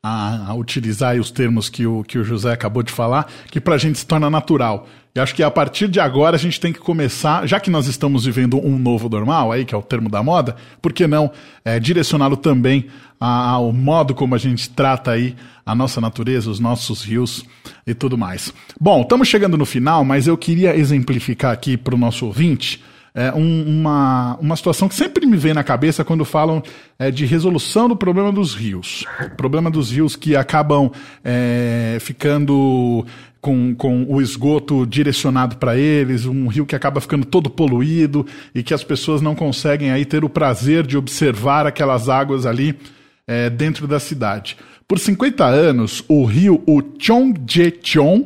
a, 0.07 0.51
a 0.51 0.53
utilizar 0.53 1.19
os 1.19 1.31
termos 1.31 1.67
que 1.67 1.87
o, 1.87 2.03
que 2.03 2.19
o 2.19 2.23
José 2.23 2.53
acabou 2.53 2.83
de 2.83 2.91
falar, 2.91 3.27
que 3.49 3.59
para 3.59 3.73
a 3.73 3.77
gente 3.79 3.97
se 3.97 4.05
torna 4.05 4.29
natural. 4.29 4.87
E 5.15 5.19
acho 5.19 5.33
que 5.33 5.41
a 5.41 5.49
partir 5.49 5.87
de 5.87 5.99
agora 5.99 6.35
a 6.35 6.39
gente 6.39 6.59
tem 6.59 6.71
que 6.71 6.77
começar, 6.77 7.47
já 7.47 7.59
que 7.59 7.71
nós 7.71 7.87
estamos 7.87 8.23
vivendo 8.23 8.63
um 8.63 8.77
novo 8.77 9.09
normal, 9.09 9.51
aí 9.51 9.65
que 9.65 9.73
é 9.73 9.77
o 9.77 9.81
termo 9.81 10.07
da 10.07 10.21
moda, 10.21 10.57
por 10.79 10.93
que 10.93 11.07
não 11.07 11.31
é, 11.63 11.79
direcioná-lo 11.79 12.37
também 12.37 12.85
ao 13.19 13.73
modo 13.73 14.13
como 14.13 14.35
a 14.35 14.37
gente 14.37 14.69
trata 14.69 15.09
aí 15.09 15.35
a 15.65 15.73
nossa 15.73 15.99
natureza, 15.99 16.51
os 16.51 16.59
nossos 16.59 17.01
rios 17.01 17.43
e 17.87 17.95
tudo 17.95 18.15
mais. 18.15 18.53
Bom, 18.79 19.01
estamos 19.01 19.27
chegando 19.27 19.57
no 19.57 19.65
final, 19.65 20.05
mas 20.05 20.27
eu 20.27 20.37
queria 20.37 20.77
exemplificar 20.77 21.51
aqui 21.51 21.77
para 21.77 21.95
o 21.95 21.97
nosso 21.97 22.27
ouvinte 22.27 22.83
é, 23.15 23.31
um, 23.33 23.63
uma, 23.79 24.37
uma 24.41 24.55
situação 24.57 24.89
que 24.89 24.93
sempre 24.93 25.25
me 25.25 25.37
vem 25.37 25.53
na 25.53 25.63
cabeça 25.63 26.03
quando 26.03 26.25
falam 26.25 26.61
é, 26.99 27.09
de 27.09 27.25
resolução 27.25 27.87
do 27.87 27.95
problema 27.95 28.29
dos 28.29 28.53
rios. 28.53 29.05
O 29.25 29.35
problema 29.37 29.71
dos 29.71 29.89
rios 29.91 30.17
que 30.17 30.35
acabam 30.35 30.91
é, 31.23 31.97
ficando 32.01 33.05
com, 33.39 33.73
com 33.73 34.03
o 34.09 34.21
esgoto 34.21 34.85
direcionado 34.85 35.55
para 35.55 35.77
eles, 35.77 36.25
um 36.25 36.47
rio 36.47 36.65
que 36.65 36.75
acaba 36.75 36.99
ficando 36.99 37.25
todo 37.25 37.49
poluído 37.49 38.25
e 38.53 38.61
que 38.61 38.73
as 38.73 38.83
pessoas 38.83 39.21
não 39.21 39.33
conseguem 39.33 39.91
aí 39.91 40.03
ter 40.03 40.25
o 40.25 40.29
prazer 40.29 40.85
de 40.85 40.97
observar 40.97 41.65
aquelas 41.65 42.09
águas 42.09 42.45
ali 42.45 42.77
é, 43.25 43.49
dentro 43.49 43.87
da 43.87 43.99
cidade. 43.99 44.57
Por 44.87 44.99
50 44.99 45.45
anos, 45.45 46.03
o 46.07 46.25
rio 46.25 46.61
o 46.67 46.81
Chongjecheon, 46.99 48.25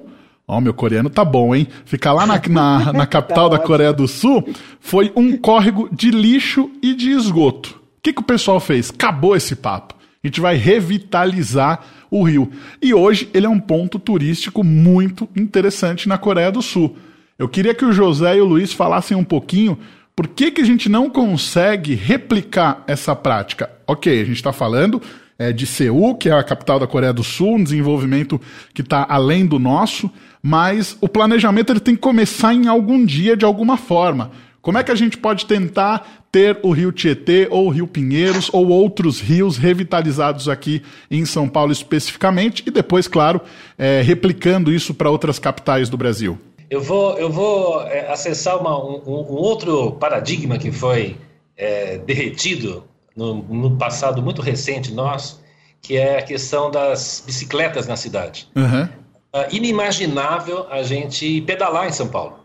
Ó, 0.49 0.57
oh, 0.57 0.62
meu 0.62 0.73
coreano 0.73 1.12
tá 1.12 1.23
bom, 1.23 1.53
hein? 1.53 1.67
Ficar 1.85 2.12
lá 2.12 2.25
na, 2.25 2.41
na, 2.49 2.89
na 2.91 3.05
capital 3.05 3.49
da 3.49 3.59
Coreia 3.59 3.93
do 3.93 4.07
Sul 4.07 4.49
foi 4.79 5.12
um 5.15 5.38
córrego 5.38 5.88
de 5.91 6.09
lixo 6.09 6.71
e 6.81 6.95
de 6.95 7.12
esgoto. 7.12 7.79
O 7.99 8.01
que, 8.01 8.12
que 8.12 8.21
o 8.21 8.25
pessoal 8.25 8.59
fez? 8.59 8.89
Acabou 8.89 9.35
esse 9.35 9.55
papo. 9.55 9.93
A 10.23 10.27
gente 10.27 10.41
vai 10.41 10.55
revitalizar 10.55 11.85
o 12.09 12.23
rio. 12.23 12.49
E 12.81 12.95
hoje 12.95 13.29
ele 13.31 13.45
é 13.45 13.49
um 13.49 13.59
ponto 13.59 13.99
turístico 13.99 14.63
muito 14.63 15.29
interessante 15.35 16.09
na 16.09 16.17
Coreia 16.17 16.51
do 16.51 16.63
Sul. 16.63 16.97
Eu 17.38 17.47
queria 17.47 17.75
que 17.75 17.85
o 17.85 17.93
José 17.93 18.38
e 18.38 18.41
o 18.41 18.45
Luiz 18.45 18.73
falassem 18.73 19.15
um 19.15 19.23
pouquinho 19.23 19.77
por 20.15 20.27
que, 20.27 20.49
que 20.49 20.62
a 20.62 20.65
gente 20.65 20.89
não 20.89 21.12
consegue 21.12 21.93
replicar 21.93 22.83
essa 22.88 23.15
prática. 23.15 23.69
Ok, 23.85 24.12
a 24.19 24.25
gente 24.25 24.38
está 24.38 24.51
falando 24.51 24.99
é, 25.39 25.52
de 25.52 25.65
Seul, 25.65 26.15
que 26.15 26.30
é 26.30 26.34
a 26.34 26.43
capital 26.43 26.80
da 26.80 26.86
Coreia 26.86 27.13
do 27.13 27.23
Sul, 27.23 27.56
um 27.56 27.63
desenvolvimento 27.63 28.39
que 28.73 28.82
está 28.82 29.08
além 29.10 29.45
do 29.47 29.58
nosso 29.58 30.12
mas 30.41 30.97
o 31.02 31.08
planejamento 31.08 31.71
ele 31.71 31.80
tem 31.80 31.95
que 31.95 32.02
começar 32.02 32.54
em 32.54 32.67
algum 32.67 33.06
dia 33.06 33.36
de 33.36 33.45
alguma 33.45 33.78
forma. 33.78 34.32
Como 34.62 34.78
é 34.78 34.84
que 34.84 34.91
a 34.91 34.95
gente 34.95 35.17
pode 35.17 35.45
tentar 35.45 36.25
ter 36.32 36.60
o 36.62 36.71
Rio 36.71 36.91
Tietê 36.91 37.47
ou 37.49 37.67
o 37.67 37.69
Rio 37.69 37.88
Pinheiros 37.88 38.49
ou 38.54 38.67
outros 38.67 39.19
rios 39.19 39.58
revitalizados 39.58 40.49
aqui 40.49 40.82
em 41.10 41.25
São 41.25 41.47
Paulo 41.47 41.71
especificamente 41.71 42.63
e 42.65 42.71
depois, 42.71 43.08
claro, 43.08 43.41
é, 43.78 44.02
replicando 44.02 44.71
isso 44.71 44.93
para 44.93 45.10
outras 45.10 45.39
capitais 45.39 45.89
do 45.89 45.97
Brasil? 45.97 46.38
Eu 46.69 46.82
vou, 46.82 47.17
eu 47.17 47.32
vou 47.32 47.82
é, 47.84 48.12
acessar 48.12 48.60
uma, 48.60 48.78
um, 48.78 49.02
um, 49.08 49.34
outro 49.34 49.93
paradigma 49.93 50.58
que 50.58 50.71
foi 50.71 51.15
é, 51.58 51.97
derretido 51.97 52.84
no, 53.19 53.43
no, 53.43 53.77
passado 53.77 54.21
muito 54.21 54.41
recente 54.41 54.91
nosso, 54.91 55.43
que 55.82 55.97
é 55.97 56.19
a 56.19 56.21
questão 56.21 56.71
das 56.71 57.23
bicicletas 57.25 57.88
na 57.88 57.95
cidade. 57.95 58.47
Uhum 58.55 58.99
uh, 59.34 59.55
inimaginável 59.55 60.67
a 60.69 60.84
gente 60.84 61.41
pedalar 61.41 61.88
em 61.88 61.91
São 61.91 62.08
Paulo. 62.08 62.39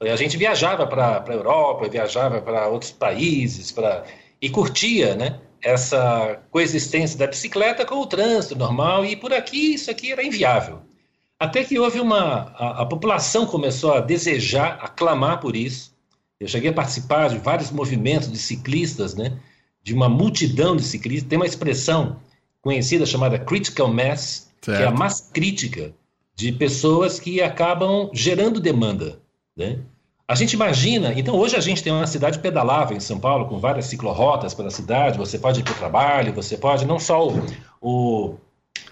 A 0.00 0.16
gente 0.16 0.36
viajava 0.36 0.86
para 0.86 1.24
a 1.26 1.32
Europa, 1.32 1.88
viajava 1.88 2.40
para 2.40 2.68
outros 2.68 2.92
países, 2.92 3.72
pra, 3.72 4.04
e 4.40 4.48
curtia 4.48 5.16
né, 5.16 5.40
essa 5.60 6.40
coexistência 6.52 7.18
da 7.18 7.26
bicicleta 7.26 7.84
com 7.84 7.96
o 7.96 8.06
trânsito 8.06 8.56
normal, 8.56 9.04
e 9.04 9.16
por 9.16 9.32
aqui 9.32 9.74
isso 9.74 9.90
aqui 9.90 10.12
era 10.12 10.22
inviável. 10.22 10.82
Até 11.40 11.64
que 11.64 11.78
houve 11.78 12.00
uma. 12.00 12.52
A, 12.56 12.82
a 12.82 12.86
população 12.86 13.46
começou 13.46 13.92
a 13.92 14.00
desejar, 14.00 14.78
a 14.80 14.88
clamar 14.88 15.40
por 15.40 15.56
isso. 15.56 15.96
Eu 16.38 16.46
cheguei 16.46 16.70
a 16.70 16.74
participar 16.74 17.28
de 17.28 17.38
vários 17.38 17.70
movimentos 17.72 18.30
de 18.30 18.38
ciclistas, 18.38 19.16
né, 19.16 19.36
de 19.88 19.94
uma 19.94 20.08
multidão 20.08 20.76
de 20.76 20.82
ciclistas. 20.82 21.26
Tem 21.26 21.38
uma 21.38 21.46
expressão 21.46 22.16
conhecida 22.60 23.06
chamada 23.06 23.38
critical 23.38 23.88
mass, 23.88 24.50
certo. 24.60 24.76
que 24.76 24.84
é 24.84 24.86
a 24.86 24.90
massa 24.90 25.32
crítica 25.32 25.92
de 26.36 26.52
pessoas 26.52 27.18
que 27.18 27.40
acabam 27.40 28.10
gerando 28.12 28.60
demanda. 28.60 29.18
Né? 29.56 29.78
A 30.28 30.34
gente 30.34 30.52
imagina, 30.52 31.14
então 31.16 31.34
hoje 31.34 31.56
a 31.56 31.60
gente 31.60 31.82
tem 31.82 31.90
uma 31.90 32.06
cidade 32.06 32.38
pedalável 32.38 32.94
em 32.94 33.00
São 33.00 33.18
Paulo, 33.18 33.46
com 33.46 33.58
várias 33.58 33.86
ciclorotas 33.86 34.52
pela 34.52 34.70
cidade, 34.70 35.16
você 35.16 35.38
pode 35.38 35.60
ir 35.60 35.62
para 35.62 35.72
o 35.72 35.76
trabalho, 35.76 36.34
você 36.34 36.58
pode, 36.58 36.84
não 36.84 36.98
só 36.98 37.28
o, 37.28 37.46
o 37.80 38.34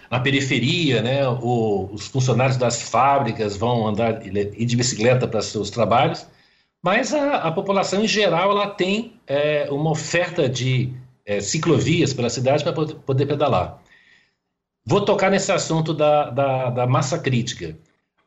na 0.09 0.19
periferia, 0.19 1.03
né, 1.03 1.27
o, 1.27 1.89
os 1.93 2.07
funcionários 2.07 2.57
das 2.57 2.81
fábricas 2.81 3.55
vão 3.55 3.87
andar 3.87 4.25
ir 4.25 4.65
de 4.65 4.75
bicicleta 4.75 5.27
para 5.27 5.43
seus 5.43 5.69
trabalhos, 5.69 6.25
mas 6.87 7.13
a, 7.13 7.39
a, 7.39 7.51
população 7.51 8.01
em 8.01 8.07
geral 8.07 8.49
ela 8.49 8.69
tem 8.69 9.19
é, 9.27 9.67
uma 9.69 9.91
oferta 9.91 10.47
de 10.47 10.93
é, 11.25 11.41
ciclovias 11.41 12.13
pela 12.13 12.29
cidade 12.29 12.63
para 12.63 12.71
poder, 12.71 13.25
pedalar. 13.25 13.81
Vou 14.85 15.01
tocar 15.01 15.29
nesse 15.29 15.51
assunto 15.51 15.93
da, 15.93 16.29
da, 16.29 16.69
da 16.69 16.87
massa 16.87 17.19
crítica. 17.19 17.77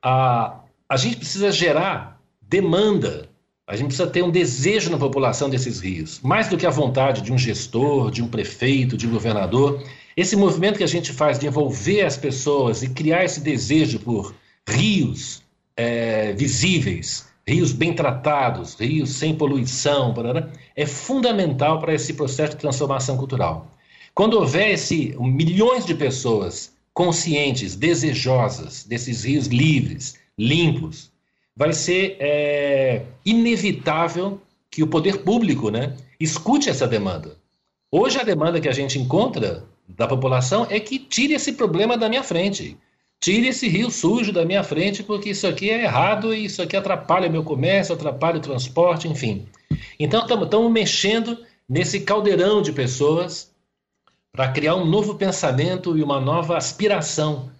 A, 0.02 0.60
a 0.86 0.96
gente 0.98 1.16
precisa 1.16 1.50
gerar 1.50 2.20
demanda, 2.42 3.30
a 3.66 3.76
gente 3.76 3.86
precisa 3.86 4.10
ter 4.10 4.22
um 4.22 4.30
desejo 4.30 4.90
na 4.90 4.98
população 4.98 5.48
desses 5.48 5.80
rios, 5.80 6.20
mais 6.20 6.50
do 6.50 6.58
que 6.58 6.66
a 6.66 6.70
vontade 6.70 7.22
de 7.22 7.32
um 7.32 7.38
gestor, 7.38 8.10
de 8.10 8.22
um 8.22 8.28
prefeito, 8.28 8.94
de 8.94 9.06
um 9.06 9.10
governador. 9.10 9.82
Esse 10.14 10.36
movimento 10.36 10.76
que 10.76 10.84
a 10.84 10.86
gente 10.94 11.14
faz 11.14 11.38
de 11.38 11.46
envolver 11.46 12.02
as 12.02 12.18
pessoas 12.18 12.82
e 12.82 12.90
criar 12.90 13.24
esse 13.24 13.40
desejo 13.40 14.00
por 14.00 14.34
rios 14.68 15.42
é, 15.74 16.34
visíveis, 16.34 17.29
rios 17.50 17.72
bem 17.72 17.92
tratados, 17.92 18.76
rios 18.78 19.10
sem 19.10 19.34
poluição, 19.34 20.14
é 20.76 20.86
fundamental 20.86 21.80
para 21.80 21.92
esse 21.92 22.14
processo 22.14 22.52
de 22.52 22.58
transformação 22.58 23.16
cultural. 23.16 23.66
Quando 24.14 24.34
houver 24.34 24.70
esse, 24.70 25.16
milhões 25.18 25.84
de 25.84 25.96
pessoas 25.96 26.72
conscientes, 26.94 27.74
desejosas 27.74 28.84
desses 28.84 29.24
rios 29.24 29.48
livres, 29.48 30.14
limpos, 30.38 31.10
vai 31.56 31.72
ser 31.72 32.16
é, 32.20 33.02
inevitável 33.24 34.40
que 34.70 34.84
o 34.84 34.86
poder 34.86 35.24
público 35.24 35.70
né, 35.70 35.96
escute 36.20 36.70
essa 36.70 36.86
demanda. 36.86 37.36
Hoje 37.90 38.16
a 38.20 38.22
demanda 38.22 38.60
que 38.60 38.68
a 38.68 38.72
gente 38.72 38.96
encontra 38.96 39.64
da 39.88 40.06
população 40.06 40.68
é 40.70 40.78
que 40.78 41.00
tire 41.00 41.34
esse 41.34 41.54
problema 41.54 41.98
da 41.98 42.08
minha 42.08 42.22
frente. 42.22 42.78
Tire 43.20 43.48
esse 43.48 43.68
rio 43.68 43.90
sujo 43.90 44.32
da 44.32 44.46
minha 44.46 44.64
frente, 44.64 45.02
porque 45.02 45.30
isso 45.30 45.46
aqui 45.46 45.68
é 45.68 45.82
errado 45.82 46.34
e 46.34 46.46
isso 46.46 46.62
aqui 46.62 46.74
atrapalha 46.74 47.28
meu 47.28 47.44
comércio, 47.44 47.94
atrapalha 47.94 48.38
o 48.38 48.40
transporte, 48.40 49.06
enfim. 49.06 49.46
Então 49.98 50.24
estamos 50.24 50.72
mexendo 50.72 51.38
nesse 51.68 52.00
caldeirão 52.00 52.62
de 52.62 52.72
pessoas 52.72 53.52
para 54.32 54.50
criar 54.50 54.74
um 54.76 54.86
novo 54.86 55.16
pensamento 55.16 55.98
e 55.98 56.02
uma 56.02 56.18
nova 56.20 56.56
aspiração 56.56 57.50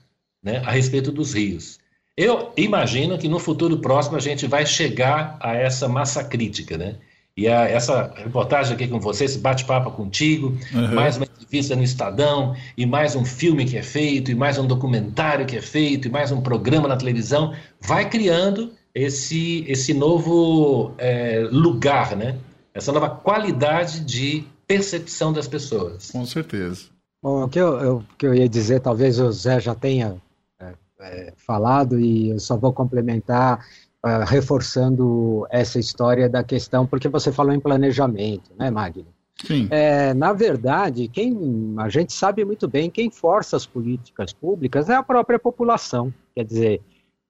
né, 0.43 0.63
a 0.65 0.71
respeito 0.71 1.13
dos 1.13 1.35
rios. 1.35 1.79
Eu 2.17 2.53
imagino 2.57 3.19
que 3.19 3.29
no 3.29 3.39
futuro 3.39 3.79
próximo 3.79 4.17
a 4.17 4.21
gente 4.21 4.47
vai 4.47 4.65
chegar 4.65 5.37
a 5.41 5.55
essa 5.55 5.89
massa 5.89 6.25
crítica, 6.25 6.77
né? 6.77 6.97
E 7.37 7.49
a, 7.49 7.69
essa 7.69 8.13
reportagem 8.17 8.75
aqui 8.75 8.89
com 8.89 9.01
você, 9.01 9.25
esse 9.25 9.39
bate-papo 9.39 9.91
contigo, 9.93 10.57
uhum. 10.75 10.95
mais 10.95 11.17
uma 11.17 11.25
entrevista 11.25 11.75
no 11.77 11.83
Estadão, 11.83 12.55
e 12.77 12.85
mais 12.85 13.17
um 13.17 13.25
filme 13.25 13.65
que 13.65 13.77
é 13.77 13.83
feito, 13.83 14.31
e 14.31 14.35
mais 14.35 14.59
um 14.59 14.67
documentário 14.67 15.47
que 15.47 15.57
é 15.57 15.63
feito, 15.63 16.09
e 16.09 16.11
mais 16.11 16.33
um 16.33 16.41
programa 16.41 16.89
na 16.89 16.97
televisão, 16.97 17.55
vai 17.81 18.09
criando 18.09 18.73
esse, 18.95 19.65
esse 19.69 19.95
novo 19.95 20.93
é, 20.99 21.49
lugar, 21.51 22.17
né? 22.17 22.37
Essa 22.75 22.93
nova 22.93 23.11
qualidade 23.11 24.01
de 24.01 24.45
percepção 24.67 25.33
das 25.33 25.49
pessoas. 25.49 26.11
Com 26.11 26.25
certeza. 26.25 26.87
Bom, 27.23 27.45
o 27.45 27.49
que 27.49 27.59
eu, 27.59 27.79
eu, 27.81 28.05
que 28.17 28.27
eu 28.27 28.35
ia 28.35 28.49
dizer, 28.49 28.81
talvez 28.81 29.19
o 29.19 29.31
Zé 29.31 29.61
já 29.61 29.75
tenha 29.75 30.17
é, 30.61 30.75
é, 31.01 31.33
falado, 31.37 31.99
e 31.99 32.31
eu 32.31 32.39
só 32.39 32.57
vou 32.57 32.73
complementar 32.73 33.67
uh, 34.05 34.25
reforçando 34.27 35.47
essa 35.51 35.79
história 35.79 36.29
da 36.29 36.43
questão, 36.43 36.87
porque 36.87 37.09
você 37.09 37.33
falou 37.33 37.53
em 37.53 37.61
planejamento, 37.61 38.51
né, 38.59 38.71
Magno? 38.71 39.07
Sim. 39.47 39.69
É, 39.71 40.13
na 40.13 40.33
verdade, 40.33 41.09
quem 41.09 41.75
a 41.79 41.89
gente 41.89 42.13
sabe 42.13 42.45
muito 42.45 42.69
bem 42.69 42.91
quem 42.91 43.11
força 43.11 43.57
as 43.57 43.65
políticas 43.65 44.33
públicas 44.33 44.91
é 44.91 44.95
a 44.95 45.03
própria 45.03 45.39
população. 45.39 46.13
Quer 46.35 46.45
dizer, 46.45 46.83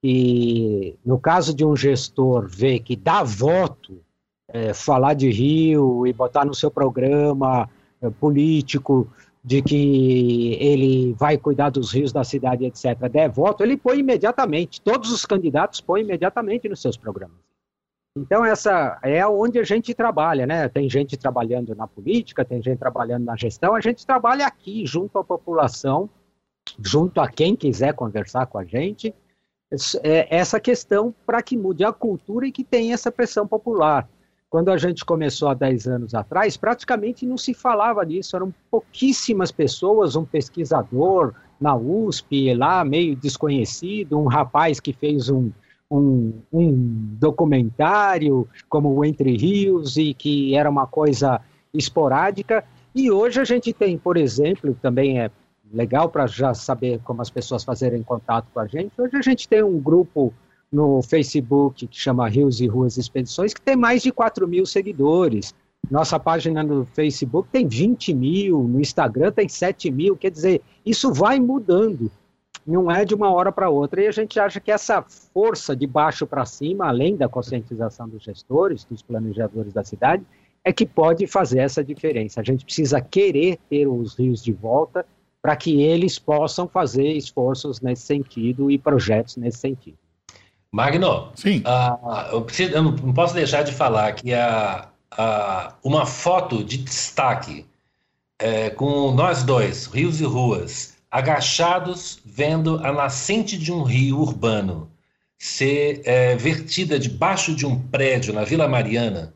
e 0.02 0.96
no 1.04 1.18
caso 1.18 1.54
de 1.54 1.64
um 1.64 1.76
gestor 1.76 2.48
ver 2.48 2.80
que 2.80 2.96
dá 2.96 3.22
voto 3.22 4.00
é, 4.48 4.74
falar 4.74 5.14
de 5.14 5.30
Rio 5.30 6.06
e 6.06 6.12
botar 6.12 6.44
no 6.44 6.54
seu 6.54 6.70
programa 6.70 7.68
é, 8.02 8.10
político 8.10 9.06
de 9.42 9.62
que 9.62 10.54
ele 10.60 11.14
vai 11.14 11.38
cuidar 11.38 11.70
dos 11.70 11.92
rios 11.92 12.12
da 12.12 12.22
cidade, 12.22 12.64
etc., 12.64 13.08
der 13.10 13.30
voto, 13.30 13.62
ele 13.62 13.76
põe 13.76 13.98
imediatamente, 13.98 14.80
todos 14.80 15.10
os 15.10 15.24
candidatos 15.24 15.80
põem 15.80 16.02
imediatamente 16.02 16.68
nos 16.68 16.82
seus 16.82 16.96
programas. 16.96 17.38
Então, 18.16 18.44
essa 18.44 18.98
é 19.02 19.24
onde 19.26 19.58
a 19.58 19.64
gente 19.64 19.94
trabalha, 19.94 20.46
né? 20.46 20.68
Tem 20.68 20.90
gente 20.90 21.16
trabalhando 21.16 21.74
na 21.76 21.86
política, 21.86 22.44
tem 22.44 22.60
gente 22.60 22.78
trabalhando 22.78 23.24
na 23.24 23.36
gestão, 23.36 23.74
a 23.74 23.80
gente 23.80 24.04
trabalha 24.04 24.46
aqui, 24.46 24.84
junto 24.84 25.16
à 25.16 25.24
população, 25.24 26.10
junto 26.78 27.20
a 27.20 27.28
quem 27.28 27.54
quiser 27.54 27.94
conversar 27.94 28.46
com 28.46 28.58
a 28.58 28.64
gente, 28.64 29.14
é, 30.02 30.36
essa 30.36 30.58
questão 30.58 31.14
para 31.24 31.40
que 31.40 31.56
mude 31.56 31.84
a 31.84 31.92
cultura 31.92 32.46
e 32.46 32.52
que 32.52 32.64
tenha 32.64 32.94
essa 32.94 33.12
pressão 33.12 33.46
popular. 33.46 34.08
Quando 34.50 34.70
a 34.70 34.76
gente 34.76 35.04
começou 35.04 35.48
há 35.48 35.54
10 35.54 35.86
anos 35.86 36.12
atrás, 36.12 36.56
praticamente 36.56 37.24
não 37.24 37.38
se 37.38 37.54
falava 37.54 38.04
disso, 38.04 38.34
eram 38.34 38.52
pouquíssimas 38.68 39.52
pessoas, 39.52 40.16
um 40.16 40.24
pesquisador 40.24 41.32
na 41.60 41.76
USP, 41.76 42.52
lá 42.54 42.84
meio 42.84 43.14
desconhecido, 43.14 44.18
um 44.18 44.26
rapaz 44.26 44.80
que 44.80 44.92
fez 44.92 45.30
um, 45.30 45.52
um, 45.88 46.32
um 46.52 46.72
documentário 47.20 48.48
como 48.68 48.92
o 48.92 49.04
Entre 49.04 49.36
Rios 49.36 49.96
e 49.96 50.12
que 50.12 50.56
era 50.56 50.68
uma 50.68 50.86
coisa 50.86 51.40
esporádica. 51.72 52.64
E 52.92 53.08
hoje 53.08 53.40
a 53.40 53.44
gente 53.44 53.72
tem, 53.72 53.96
por 53.96 54.16
exemplo, 54.16 54.76
também 54.82 55.20
é 55.20 55.30
legal 55.72 56.08
para 56.08 56.26
já 56.26 56.52
saber 56.54 57.00
como 57.04 57.22
as 57.22 57.30
pessoas 57.30 57.62
fazerem 57.62 58.02
contato 58.02 58.48
com 58.52 58.58
a 58.58 58.66
gente. 58.66 58.90
Hoje 58.98 59.16
a 59.16 59.22
gente 59.22 59.48
tem 59.48 59.62
um 59.62 59.78
grupo 59.78 60.34
no 60.70 61.02
Facebook 61.02 61.86
que 61.86 61.98
chama 61.98 62.28
Rios 62.28 62.60
e 62.60 62.66
Ruas 62.66 62.96
Expedições, 62.96 63.52
que 63.52 63.60
tem 63.60 63.76
mais 63.76 64.02
de 64.02 64.12
4 64.12 64.46
mil 64.46 64.64
seguidores. 64.64 65.54
Nossa 65.90 66.20
página 66.20 66.62
no 66.62 66.84
Facebook 66.84 67.48
tem 67.50 67.66
20 67.66 68.14
mil, 68.14 68.62
no 68.62 68.80
Instagram 68.80 69.32
tem 69.32 69.48
7 69.48 69.90
mil, 69.90 70.16
quer 70.16 70.30
dizer, 70.30 70.60
isso 70.84 71.12
vai 71.12 71.40
mudando, 71.40 72.10
não 72.66 72.90
é 72.90 73.04
de 73.04 73.14
uma 73.14 73.32
hora 73.32 73.50
para 73.50 73.70
outra. 73.70 74.02
E 74.02 74.06
a 74.06 74.12
gente 74.12 74.38
acha 74.38 74.60
que 74.60 74.70
essa 74.70 75.02
força 75.02 75.74
de 75.74 75.86
baixo 75.86 76.26
para 76.26 76.44
cima, 76.44 76.86
além 76.86 77.16
da 77.16 77.28
conscientização 77.28 78.08
dos 78.08 78.22
gestores, 78.22 78.84
dos 78.84 79.02
planejadores 79.02 79.72
da 79.72 79.82
cidade, 79.82 80.24
é 80.62 80.72
que 80.72 80.86
pode 80.86 81.26
fazer 81.26 81.60
essa 81.60 81.82
diferença. 81.82 82.40
A 82.40 82.44
gente 82.44 82.64
precisa 82.64 83.00
querer 83.00 83.58
ter 83.68 83.88
os 83.88 84.14
rios 84.14 84.42
de 84.42 84.52
volta 84.52 85.04
para 85.42 85.56
que 85.56 85.80
eles 85.82 86.18
possam 86.18 86.68
fazer 86.68 87.08
esforços 87.12 87.80
nesse 87.80 88.02
sentido 88.02 88.70
e 88.70 88.78
projetos 88.78 89.36
nesse 89.36 89.58
sentido. 89.58 89.96
Magno, 90.72 91.32
Sim. 91.34 91.58
Uh, 91.60 92.32
eu, 92.32 92.42
preciso, 92.42 92.72
eu, 92.72 92.82
não 92.82 93.12
posso 93.12 93.34
deixar 93.34 93.62
de 93.62 93.72
falar 93.72 94.12
que 94.12 94.32
a, 94.32 94.88
a, 95.10 95.74
uma 95.82 96.06
foto 96.06 96.62
de 96.62 96.76
destaque 96.78 97.66
é, 98.38 98.70
com 98.70 99.12
nós 99.12 99.42
dois, 99.42 99.86
rios 99.86 100.20
e 100.20 100.24
ruas, 100.24 100.94
agachados 101.10 102.20
vendo 102.24 102.78
a 102.84 102.92
nascente 102.92 103.58
de 103.58 103.72
um 103.72 103.82
rio 103.82 104.18
urbano 104.20 104.90
ser 105.38 106.02
é, 106.04 106.36
vertida 106.36 106.98
debaixo 106.98 107.54
de 107.54 107.66
um 107.66 107.78
prédio 107.88 108.32
na 108.32 108.44
Vila 108.44 108.68
Mariana, 108.68 109.34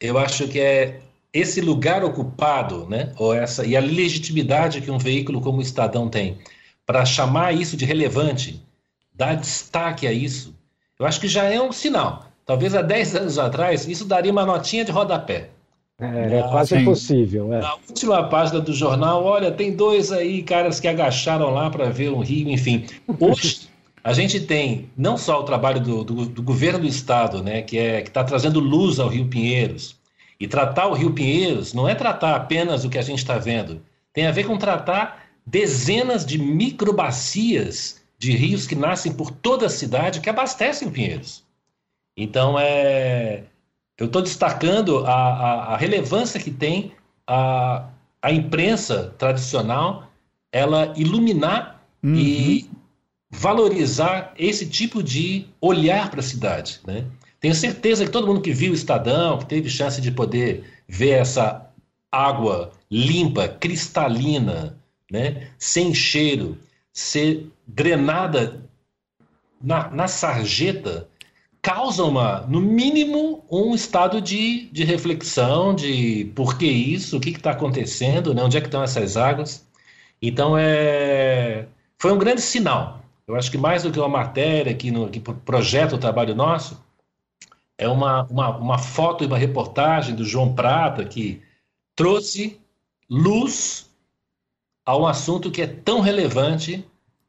eu 0.00 0.18
acho 0.18 0.46
que 0.48 0.60
é 0.60 1.00
esse 1.32 1.60
lugar 1.60 2.04
ocupado, 2.04 2.86
né, 2.88 3.12
ou 3.16 3.34
essa 3.34 3.64
e 3.64 3.76
a 3.76 3.80
legitimidade 3.80 4.80
que 4.80 4.90
um 4.90 4.98
veículo 4.98 5.40
como 5.40 5.58
o 5.58 5.62
Estadão 5.62 6.08
tem 6.08 6.38
para 6.84 7.04
chamar 7.04 7.52
isso 7.54 7.76
de 7.76 7.84
relevante, 7.84 8.64
dar 9.12 9.34
destaque 9.34 10.06
a 10.06 10.12
isso, 10.12 10.57
eu 10.98 11.06
acho 11.06 11.20
que 11.20 11.28
já 11.28 11.44
é 11.44 11.60
um 11.60 11.72
sinal. 11.72 12.26
Talvez 12.44 12.74
há 12.74 12.82
10 12.82 13.16
anos 13.16 13.38
atrás 13.38 13.86
isso 13.86 14.04
daria 14.04 14.32
uma 14.32 14.44
notinha 14.44 14.84
de 14.84 14.90
rodapé. 14.90 15.50
É, 16.00 16.38
é 16.38 16.42
quase 16.42 16.70
sim. 16.70 16.82
impossível. 16.82 17.52
É. 17.52 17.60
Na 17.60 17.74
última 17.74 18.22
página 18.28 18.60
do 18.60 18.72
jornal, 18.72 19.24
olha, 19.24 19.50
tem 19.50 19.74
dois 19.74 20.12
aí 20.12 20.42
caras 20.42 20.78
que 20.78 20.86
agacharam 20.86 21.50
lá 21.50 21.68
para 21.70 21.90
ver 21.90 22.10
um 22.10 22.20
rio, 22.20 22.48
enfim. 22.48 22.86
Hoje 23.18 23.68
a 24.02 24.12
gente 24.12 24.40
tem 24.40 24.88
não 24.96 25.16
só 25.18 25.40
o 25.40 25.42
trabalho 25.42 25.80
do, 25.80 26.04
do, 26.04 26.26
do 26.26 26.42
governo 26.42 26.78
do 26.78 26.86
estado, 26.86 27.42
né, 27.42 27.62
que 27.62 27.76
é 27.78 28.00
que 28.00 28.08
está 28.08 28.22
trazendo 28.22 28.60
luz 28.60 29.00
ao 29.00 29.08
Rio 29.08 29.26
Pinheiros, 29.26 29.96
e 30.38 30.46
tratar 30.46 30.86
o 30.86 30.94
Rio 30.94 31.12
Pinheiros 31.12 31.74
não 31.74 31.88
é 31.88 31.94
tratar 31.94 32.36
apenas 32.36 32.84
o 32.84 32.88
que 32.88 32.96
a 32.96 33.02
gente 33.02 33.18
está 33.18 33.36
vendo, 33.36 33.82
tem 34.12 34.26
a 34.26 34.32
ver 34.32 34.46
com 34.46 34.56
tratar 34.56 35.26
dezenas 35.44 36.24
de 36.24 36.38
microbacias 36.38 37.97
de 38.18 38.32
rios 38.32 38.66
que 38.66 38.74
nascem 38.74 39.12
por 39.12 39.30
toda 39.30 39.66
a 39.66 39.70
cidade 39.70 40.20
que 40.20 40.28
abastecem 40.28 40.90
Pinheiros. 40.90 41.44
Então, 42.16 42.58
é, 42.58 43.44
eu 43.96 44.06
estou 44.06 44.20
destacando 44.20 45.06
a, 45.06 45.12
a, 45.12 45.74
a, 45.74 45.76
relevância 45.76 46.40
que 46.40 46.50
tem 46.50 46.92
a, 47.26 47.88
a 48.20 48.32
imprensa 48.32 49.14
tradicional 49.16 50.10
ela 50.50 50.92
iluminar 50.96 51.80
uhum. 52.02 52.14
e 52.16 52.68
valorizar 53.30 54.32
esse 54.36 54.66
tipo 54.66 55.02
de 55.02 55.46
olhar 55.60 56.10
para 56.10 56.20
a 56.20 56.22
cidade. 56.22 56.80
Né? 56.86 57.04
Tenho 57.40 57.54
certeza 57.54 58.04
que 58.04 58.10
todo 58.10 58.26
mundo 58.26 58.40
que 58.40 58.52
viu 58.52 58.72
o 58.72 58.74
Estadão, 58.74 59.38
que 59.38 59.46
teve 59.46 59.68
chance 59.68 60.00
de 60.00 60.10
poder 60.10 60.64
ver 60.88 61.10
essa 61.10 61.70
água 62.10 62.72
limpa, 62.90 63.46
cristalina, 63.48 64.76
né, 65.10 65.48
sem 65.58 65.94
cheiro, 65.94 66.58
ser 66.98 67.48
drenada 67.64 68.68
na, 69.62 69.88
na 69.88 70.08
sarjeta, 70.08 71.08
causa 71.62 72.02
uma, 72.02 72.40
no 72.40 72.60
mínimo, 72.60 73.44
um 73.48 73.72
estado 73.72 74.20
de, 74.20 74.68
de 74.72 74.82
reflexão 74.82 75.74
de 75.74 76.32
por 76.34 76.58
que 76.58 76.66
isso, 76.66 77.16
o 77.16 77.20
que 77.20 77.30
está 77.30 77.52
acontecendo, 77.52 78.34
né, 78.34 78.42
onde 78.42 78.56
é 78.56 78.60
que 78.60 78.66
estão 78.66 78.82
essas 78.82 79.16
águas. 79.16 79.64
Então 80.20 80.58
é, 80.58 81.68
foi 81.98 82.12
um 82.12 82.18
grande 82.18 82.40
sinal. 82.40 83.00
Eu 83.28 83.36
acho 83.36 83.50
que 83.50 83.58
mais 83.58 83.84
do 83.84 83.92
que 83.92 83.98
uma 84.00 84.08
matéria 84.08 84.74
que, 84.74 84.90
no, 84.90 85.08
que 85.08 85.20
projeta 85.20 85.94
o 85.94 85.98
trabalho 85.98 86.34
nosso, 86.34 86.82
é 87.76 87.86
uma, 87.86 88.24
uma, 88.24 88.56
uma 88.56 88.78
foto 88.78 89.22
e 89.22 89.26
uma 89.28 89.38
reportagem 89.38 90.16
do 90.16 90.24
João 90.24 90.52
Prata 90.52 91.04
que 91.04 91.40
trouxe 91.94 92.60
luz 93.08 93.88
a 94.88 94.96
um 94.96 95.06
assunto 95.06 95.50
que 95.50 95.60
é 95.60 95.66
tão 95.66 96.00
relevante, 96.00 96.82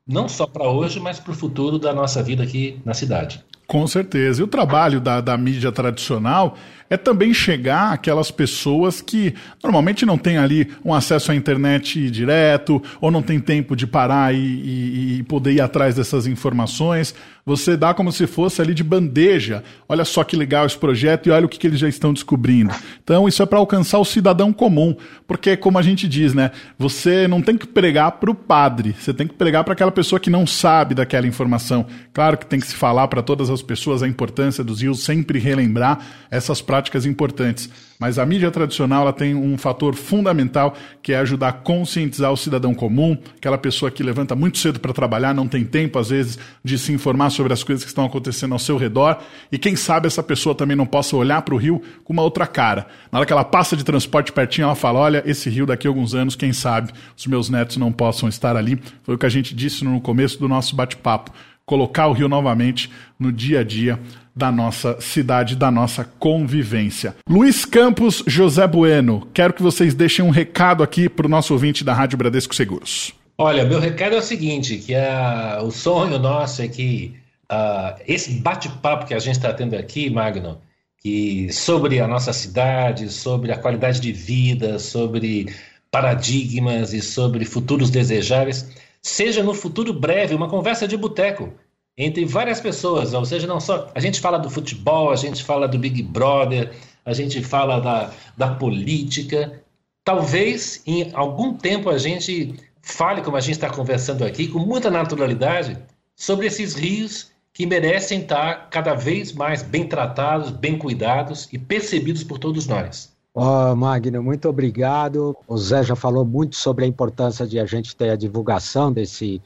não 0.09 0.27
só 0.27 0.47
para 0.47 0.67
hoje, 0.67 0.99
mas 0.99 1.19
para 1.19 1.31
o 1.31 1.35
futuro 1.35 1.77
da 1.77 1.93
nossa 1.93 2.23
vida 2.23 2.41
aqui 2.41 2.79
na 2.83 2.95
cidade. 2.95 3.43
Com 3.67 3.85
certeza. 3.85 4.41
E 4.41 4.43
o 4.43 4.47
trabalho 4.47 4.99
da, 4.99 5.21
da 5.21 5.37
mídia 5.37 5.71
tradicional 5.71 6.57
é 6.89 6.97
também 6.97 7.33
chegar 7.33 7.93
aquelas 7.93 8.31
pessoas 8.31 9.01
que 9.01 9.33
normalmente 9.63 10.05
não 10.05 10.17
têm 10.17 10.37
ali 10.37 10.69
um 10.83 10.93
acesso 10.93 11.31
à 11.31 11.35
internet 11.35 12.09
direto, 12.09 12.81
ou 12.99 13.11
não 13.11 13.21
tem 13.21 13.39
tempo 13.39 13.75
de 13.75 13.85
parar 13.85 14.33
e, 14.33 14.37
e, 14.37 15.17
e 15.19 15.23
poder 15.23 15.53
ir 15.53 15.61
atrás 15.61 15.95
dessas 15.95 16.25
informações. 16.25 17.13
Você 17.45 17.75
dá 17.75 17.93
como 17.93 18.11
se 18.11 18.27
fosse 18.27 18.61
ali 18.61 18.73
de 18.73 18.83
bandeja. 18.83 19.63
Olha 19.87 20.05
só 20.05 20.23
que 20.23 20.35
legal 20.35 20.65
esse 20.65 20.77
projeto 20.77 21.27
e 21.27 21.31
olha 21.31 21.45
o 21.45 21.49
que, 21.49 21.57
que 21.57 21.65
eles 21.65 21.79
já 21.79 21.89
estão 21.89 22.13
descobrindo. 22.13 22.73
Então, 23.03 23.27
isso 23.27 23.41
é 23.41 23.45
para 23.45 23.57
alcançar 23.57 23.97
o 23.97 24.05
cidadão 24.05 24.53
comum. 24.53 24.95
Porque, 25.25 25.57
como 25.57 25.79
a 25.79 25.81
gente 25.81 26.07
diz, 26.07 26.33
né? 26.33 26.51
Você 26.77 27.27
não 27.27 27.41
tem 27.41 27.57
que 27.57 27.65
pregar 27.65 28.11
para 28.13 28.29
o 28.29 28.35
padre, 28.35 28.95
você 28.97 29.13
tem 29.13 29.25
que 29.25 29.33
pregar 29.33 29.63
para 29.63 29.73
aquela 29.73 29.91
pessoa 29.91 30.19
que 30.19 30.29
não 30.29 30.45
sabe 30.45 30.93
daquela 30.93 31.25
informação. 31.25 31.87
Claro 32.13 32.37
que 32.37 32.45
tem 32.45 32.59
que 32.59 32.67
se 32.67 32.75
falar 32.75 33.07
para 33.07 33.23
todas 33.23 33.49
as 33.49 33.63
pessoas 33.63 34.03
a 34.03 34.07
importância 34.07 34.63
dos 34.63 34.81
rios, 34.81 35.03
sempre 35.03 35.39
relembrar 35.39 35.99
essas 36.29 36.61
práticas 36.61 36.78
importantes. 37.05 37.69
Mas 37.99 38.17
a 38.17 38.25
mídia 38.25 38.49
tradicional 38.49 39.01
ela 39.01 39.11
tem 39.11 39.35
um 39.35 39.57
fator 39.57 39.93
fundamental 39.93 40.73
que 41.03 41.11
é 41.11 41.17
ajudar 41.17 41.49
a 41.49 41.53
conscientizar 41.53 42.31
o 42.31 42.37
cidadão 42.37 42.73
comum, 42.73 43.17
aquela 43.35 43.57
pessoa 43.57 43.91
que 43.91 44.01
levanta 44.01 44.35
muito 44.37 44.57
cedo 44.57 44.79
para 44.79 44.93
trabalhar, 44.93 45.33
não 45.33 45.49
tem 45.49 45.65
tempo, 45.65 45.99
às 45.99 46.09
vezes, 46.09 46.39
de 46.63 46.79
se 46.79 46.93
informar 46.93 47.29
sobre 47.29 47.51
as 47.51 47.61
coisas 47.61 47.83
que 47.83 47.89
estão 47.89 48.05
acontecendo 48.05 48.53
ao 48.53 48.59
seu 48.59 48.77
redor. 48.77 49.19
E 49.51 49.57
quem 49.57 49.75
sabe 49.75 50.07
essa 50.07 50.23
pessoa 50.23 50.55
também 50.55 50.77
não 50.77 50.85
possa 50.85 51.17
olhar 51.17 51.41
para 51.41 51.53
o 51.53 51.57
rio 51.57 51.81
com 52.05 52.13
uma 52.13 52.21
outra 52.21 52.47
cara. 52.47 52.87
Na 53.11 53.19
hora 53.19 53.25
que 53.25 53.33
ela 53.33 53.43
passa 53.43 53.75
de 53.75 53.83
transporte 53.83 54.31
pertinho, 54.31 54.65
ela 54.65 54.75
fala: 54.75 54.99
Olha, 54.99 55.21
esse 55.25 55.49
rio 55.49 55.65
daqui 55.65 55.85
a 55.85 55.89
alguns 55.89 56.15
anos, 56.15 56.37
quem 56.37 56.53
sabe 56.53 56.93
os 57.17 57.27
meus 57.27 57.49
netos 57.49 57.75
não 57.75 57.91
possam 57.91 58.29
estar 58.29 58.55
ali. 58.55 58.79
Foi 59.03 59.15
o 59.15 59.17
que 59.17 59.25
a 59.25 59.29
gente 59.29 59.53
disse 59.53 59.83
no 59.83 59.99
começo 59.99 60.39
do 60.39 60.47
nosso 60.47 60.73
bate-papo. 60.73 61.31
Colocar 61.69 62.07
o 62.07 62.13
rio 62.13 62.27
novamente 62.27 62.89
no 63.19 63.31
dia 63.31 63.59
a 63.59 63.63
dia 63.63 63.99
da 64.35 64.51
nossa 64.51 64.99
cidade, 64.99 65.55
da 65.55 65.69
nossa 65.69 66.03
convivência. 66.03 67.15
Luiz 67.29 67.63
Campos, 67.63 68.23
José 68.25 68.65
Bueno, 68.65 69.27
quero 69.35 69.53
que 69.53 69.61
vocês 69.61 69.93
deixem 69.93 70.25
um 70.25 70.31
recado 70.31 70.81
aqui 70.81 71.07
para 71.07 71.27
o 71.27 71.29
nosso 71.29 71.53
ouvinte 71.53 71.83
da 71.83 71.93
Rádio 71.93 72.17
Bradesco 72.17 72.55
Seguros. 72.55 73.13
Olha, 73.37 73.65
meu 73.65 73.79
recado 73.79 74.15
é 74.15 74.17
o 74.17 74.21
seguinte, 74.23 74.77
que 74.77 74.95
a, 74.95 75.59
o 75.61 75.69
sonho 75.69 76.17
nosso 76.17 76.63
é 76.63 76.67
que 76.67 77.13
uh, 77.51 78.01
esse 78.07 78.31
bate-papo 78.39 79.05
que 79.05 79.13
a 79.13 79.19
gente 79.19 79.35
está 79.35 79.53
tendo 79.53 79.75
aqui, 79.75 80.09
Magno, 80.09 80.57
que 80.97 81.53
sobre 81.53 81.99
a 81.99 82.07
nossa 82.07 82.33
cidade, 82.33 83.11
sobre 83.11 83.51
a 83.51 83.57
qualidade 83.59 84.01
de 84.01 84.11
vida, 84.11 84.79
sobre 84.79 85.53
paradigmas 85.91 86.93
e 86.93 86.99
sobre 86.99 87.45
futuros 87.45 87.91
desejáveis, 87.91 88.67
seja 89.01 89.43
no 89.43 89.53
futuro 89.53 89.93
breve 89.93 90.35
uma 90.35 90.49
conversa 90.49 90.87
de 90.87 90.97
boteco 90.97 91.53
entre 91.97 92.23
várias 92.25 92.61
pessoas, 92.61 93.13
ou 93.13 93.25
seja, 93.25 93.45
não 93.45 93.59
só. 93.59 93.91
A 93.93 93.99
gente 93.99 94.21
fala 94.21 94.39
do 94.39 94.49
futebol, 94.49 95.11
a 95.11 95.15
gente 95.17 95.43
fala 95.43 95.67
do 95.67 95.77
Big 95.77 96.01
Brother, 96.01 96.73
a 97.05 97.13
gente 97.13 97.43
fala 97.43 97.79
da, 97.79 98.13
da 98.37 98.55
política. 98.55 99.61
Talvez 100.03 100.81
em 100.87 101.11
algum 101.13 101.53
tempo 101.53 101.89
a 101.89 101.97
gente 101.97 102.55
fale, 102.81 103.21
como 103.21 103.35
a 103.35 103.41
gente 103.41 103.55
está 103.55 103.69
conversando 103.69 104.23
aqui, 104.23 104.47
com 104.47 104.59
muita 104.59 104.89
naturalidade, 104.89 105.77
sobre 106.15 106.47
esses 106.47 106.73
rios 106.73 107.31
que 107.53 107.65
merecem 107.65 108.21
estar 108.21 108.69
cada 108.69 108.93
vez 108.93 109.33
mais 109.33 109.61
bem 109.61 109.85
tratados, 109.85 110.49
bem 110.49 110.77
cuidados 110.77 111.49
e 111.51 111.59
percebidos 111.59 112.23
por 112.23 112.39
todos 112.39 112.65
nós. 112.65 113.13
Oh, 113.33 113.75
Magno, 113.75 114.23
muito 114.23 114.49
obrigado. 114.49 115.37
O 115.47 115.57
Zé 115.57 115.83
já 115.83 115.95
falou 115.95 116.25
muito 116.25 116.55
sobre 116.55 116.85
a 116.85 116.87
importância 116.87 117.45
de 117.45 117.59
a 117.59 117.65
gente 117.65 117.95
ter 117.95 118.09
a 118.09 118.15
divulgação 118.15 118.91
desse, 118.91 119.41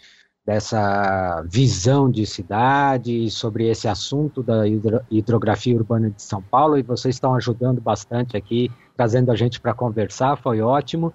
dessa 0.46 1.44
visão 1.50 2.10
de 2.10 2.26
cidade, 2.26 3.30
sobre 3.30 3.70
esse 3.70 3.88
assunto 3.88 4.42
da 4.42 4.64
hidrografia 5.12 5.76
urbana 5.76 6.10
de 6.10 6.22
São 6.22 6.42
Paulo, 6.42 6.78
e 6.78 6.84
vocês 6.84 7.16
estão 7.16 7.36
ajudando 7.36 7.82
bastante 7.82 8.38
aqui, 8.38 8.72
trazendo 8.96 9.32
a 9.32 9.36
gente 9.36 9.60
para 9.60 9.74
conversar, 9.74 10.38
foi 10.38 10.62
ótimo. 10.62 11.14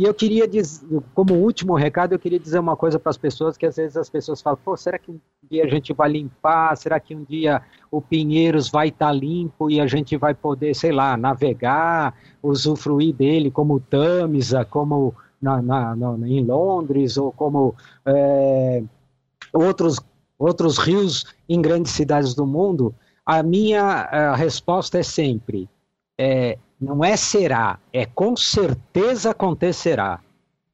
E 0.00 0.04
eu 0.04 0.14
queria 0.14 0.48
dizer, 0.48 1.02
como 1.14 1.34
último 1.34 1.74
recado, 1.74 2.14
eu 2.14 2.18
queria 2.18 2.38
dizer 2.38 2.58
uma 2.58 2.74
coisa 2.74 2.98
para 2.98 3.10
as 3.10 3.18
pessoas, 3.18 3.58
que 3.58 3.66
às 3.66 3.76
vezes 3.76 3.98
as 3.98 4.08
pessoas 4.08 4.40
falam, 4.40 4.58
pô, 4.64 4.74
será 4.74 4.98
que 4.98 5.10
um 5.10 5.20
dia 5.50 5.62
a 5.62 5.68
gente 5.68 5.92
vai 5.92 6.10
limpar? 6.10 6.74
Será 6.78 6.98
que 6.98 7.14
um 7.14 7.22
dia 7.22 7.60
o 7.90 8.00
Pinheiros 8.00 8.70
vai 8.70 8.88
estar 8.88 9.08
tá 9.08 9.12
limpo 9.12 9.70
e 9.70 9.78
a 9.78 9.86
gente 9.86 10.16
vai 10.16 10.32
poder, 10.32 10.74
sei 10.74 10.90
lá, 10.90 11.18
navegar, 11.18 12.14
usufruir 12.42 13.14
dele 13.14 13.50
como 13.50 13.78
Tamisa, 13.78 14.64
como 14.64 15.14
na, 15.38 15.60
na, 15.60 15.94
na, 15.94 16.26
em 16.26 16.46
Londres, 16.46 17.18
ou 17.18 17.30
como 17.30 17.74
é, 18.06 18.82
outros, 19.52 20.00
outros 20.38 20.78
rios 20.78 21.26
em 21.46 21.60
grandes 21.60 21.92
cidades 21.92 22.32
do 22.32 22.46
mundo? 22.46 22.94
A 23.26 23.42
minha 23.42 23.82
a 23.82 24.34
resposta 24.34 24.98
é 24.98 25.02
sempre, 25.02 25.68
é, 26.16 26.56
não 26.80 27.04
é 27.04 27.16
será, 27.16 27.78
é 27.92 28.06
com 28.06 28.34
certeza 28.36 29.30
acontecerá. 29.30 30.20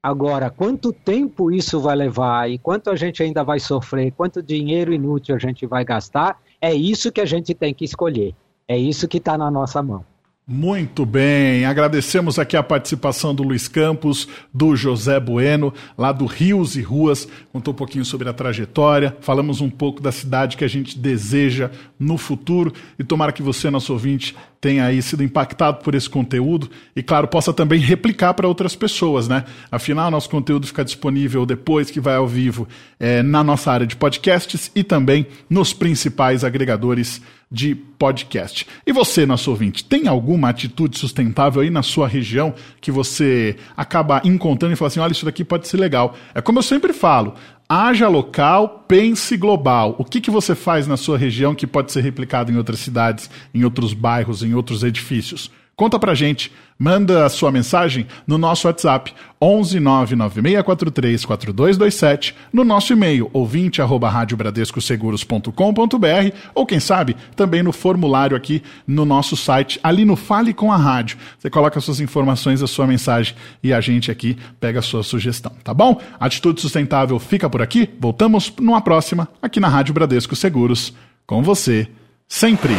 Agora, 0.02 0.50
quanto 0.50 0.92
tempo 0.92 1.50
isso 1.50 1.80
vai 1.80 1.96
levar 1.96 2.48
e 2.48 2.58
quanto 2.58 2.90
a 2.90 2.94
gente 2.94 3.22
ainda 3.24 3.42
vai 3.42 3.58
sofrer, 3.58 4.12
quanto 4.12 4.40
dinheiro 4.40 4.92
inútil 4.92 5.34
a 5.34 5.38
gente 5.38 5.66
vai 5.66 5.84
gastar, 5.84 6.40
é 6.60 6.72
isso 6.72 7.10
que 7.10 7.20
a 7.20 7.24
gente 7.24 7.52
tem 7.54 7.74
que 7.74 7.84
escolher. 7.84 8.34
É 8.68 8.78
isso 8.78 9.08
que 9.08 9.18
está 9.18 9.36
na 9.36 9.50
nossa 9.50 9.82
mão. 9.82 10.04
Muito 10.48 11.04
bem, 11.04 11.64
agradecemos 11.64 12.38
aqui 12.38 12.56
a 12.56 12.62
participação 12.62 13.34
do 13.34 13.42
Luiz 13.42 13.66
Campos, 13.66 14.28
do 14.54 14.76
José 14.76 15.18
Bueno, 15.18 15.74
lá 15.98 16.12
do 16.12 16.24
Rios 16.24 16.76
e 16.76 16.82
Ruas, 16.82 17.26
contou 17.52 17.74
um 17.74 17.76
pouquinho 17.76 18.04
sobre 18.04 18.28
a 18.28 18.32
trajetória, 18.32 19.16
falamos 19.20 19.60
um 19.60 19.68
pouco 19.68 20.00
da 20.00 20.12
cidade 20.12 20.56
que 20.56 20.62
a 20.62 20.68
gente 20.68 20.96
deseja 20.96 21.68
no 21.98 22.16
futuro. 22.16 22.72
E 22.96 23.02
tomara 23.02 23.32
que 23.32 23.42
você, 23.42 23.70
nosso 23.70 23.92
ouvinte, 23.92 24.36
tenha 24.60 24.84
aí 24.84 25.02
sido 25.02 25.24
impactado 25.24 25.82
por 25.82 25.96
esse 25.96 26.08
conteúdo. 26.08 26.70
E, 26.94 27.02
claro, 27.02 27.26
possa 27.26 27.52
também 27.52 27.80
replicar 27.80 28.32
para 28.34 28.46
outras 28.46 28.76
pessoas, 28.76 29.26
né? 29.26 29.44
Afinal, 29.68 30.12
nosso 30.12 30.30
conteúdo 30.30 30.64
fica 30.68 30.84
disponível 30.84 31.44
depois 31.44 31.90
que 31.90 31.98
vai 31.98 32.14
ao 32.14 32.28
vivo 32.28 32.68
é, 33.00 33.20
na 33.20 33.42
nossa 33.42 33.72
área 33.72 33.86
de 33.86 33.96
podcasts 33.96 34.70
e 34.76 34.84
também 34.84 35.26
nos 35.50 35.72
principais 35.72 36.44
agregadores 36.44 37.20
de 37.50 37.74
podcast. 37.74 38.66
E 38.86 38.92
você, 38.92 39.24
nosso 39.24 39.50
ouvinte, 39.50 39.84
tem 39.84 40.08
alguma 40.08 40.48
atitude 40.48 40.98
sustentável 40.98 41.62
aí 41.62 41.70
na 41.70 41.82
sua 41.82 42.08
região 42.08 42.54
que 42.80 42.90
você 42.90 43.56
acaba 43.76 44.20
encontrando 44.24 44.74
e 44.74 44.76
fala 44.76 44.88
assim: 44.88 45.00
olha, 45.00 45.12
isso 45.12 45.24
daqui 45.24 45.44
pode 45.44 45.68
ser 45.68 45.76
legal? 45.76 46.16
É 46.34 46.40
como 46.40 46.58
eu 46.58 46.62
sempre 46.62 46.92
falo. 46.92 47.34
Haja 47.68 48.08
local, 48.08 48.84
pense 48.86 49.36
global. 49.36 49.96
O 49.98 50.04
que, 50.04 50.20
que 50.20 50.30
você 50.30 50.54
faz 50.54 50.86
na 50.86 50.96
sua 50.96 51.18
região 51.18 51.54
que 51.54 51.66
pode 51.66 51.90
ser 51.90 52.00
replicado 52.00 52.52
em 52.52 52.56
outras 52.56 52.78
cidades, 52.78 53.28
em 53.52 53.64
outros 53.64 53.92
bairros, 53.92 54.42
em 54.42 54.54
outros 54.54 54.84
edifícios? 54.84 55.50
Conta 55.76 55.98
pra 55.98 56.14
gente, 56.14 56.50
manda 56.78 57.26
a 57.26 57.28
sua 57.28 57.52
mensagem 57.52 58.06
no 58.26 58.38
nosso 58.38 58.66
WhatsApp 58.66 59.12
11 59.38 59.78
99643 59.78 61.26
4227, 61.26 62.34
no 62.50 62.64
nosso 62.64 62.94
e-mail 62.94 63.28
ouvinte 63.30 63.82
arroba 63.82 64.08
radiobradescoseguros.com.br 64.08 66.34
ou 66.54 66.64
quem 66.64 66.80
sabe 66.80 67.14
também 67.36 67.62
no 67.62 67.74
formulário 67.74 68.34
aqui 68.34 68.62
no 68.86 69.04
nosso 69.04 69.36
site, 69.36 69.78
ali 69.82 70.06
no 70.06 70.16
Fale 70.16 70.54
com 70.54 70.72
a 70.72 70.78
Rádio. 70.78 71.18
Você 71.38 71.50
coloca 71.50 71.78
suas 71.78 72.00
informações, 72.00 72.62
a 72.62 72.66
sua 72.66 72.86
mensagem 72.86 73.36
e 73.62 73.70
a 73.70 73.80
gente 73.82 74.10
aqui 74.10 74.38
pega 74.58 74.78
a 74.78 74.82
sua 74.82 75.02
sugestão, 75.02 75.52
tá 75.62 75.74
bom? 75.74 76.00
Atitude 76.18 76.58
Sustentável 76.58 77.18
fica 77.18 77.50
por 77.50 77.60
aqui, 77.60 77.90
voltamos 78.00 78.50
numa 78.58 78.80
próxima 78.80 79.28
aqui 79.42 79.60
na 79.60 79.68
Rádio 79.68 79.92
Bradesco 79.92 80.34
Seguros, 80.34 80.94
com 81.26 81.42
você 81.42 81.86
sempre. 82.26 82.72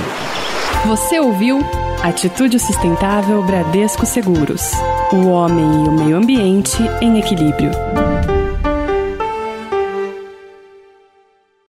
Você 0.88 1.20
ouviu 1.20 1.60
Atitude 2.04 2.60
Sustentável 2.60 3.42
Bradesco 3.44 4.06
Seguros. 4.06 4.72
O 5.12 5.28
homem 5.28 5.86
e 5.86 5.90
o 5.90 5.92
meio 5.92 6.18
ambiente 6.18 6.78
em 7.02 7.18
equilíbrio. 7.18 7.72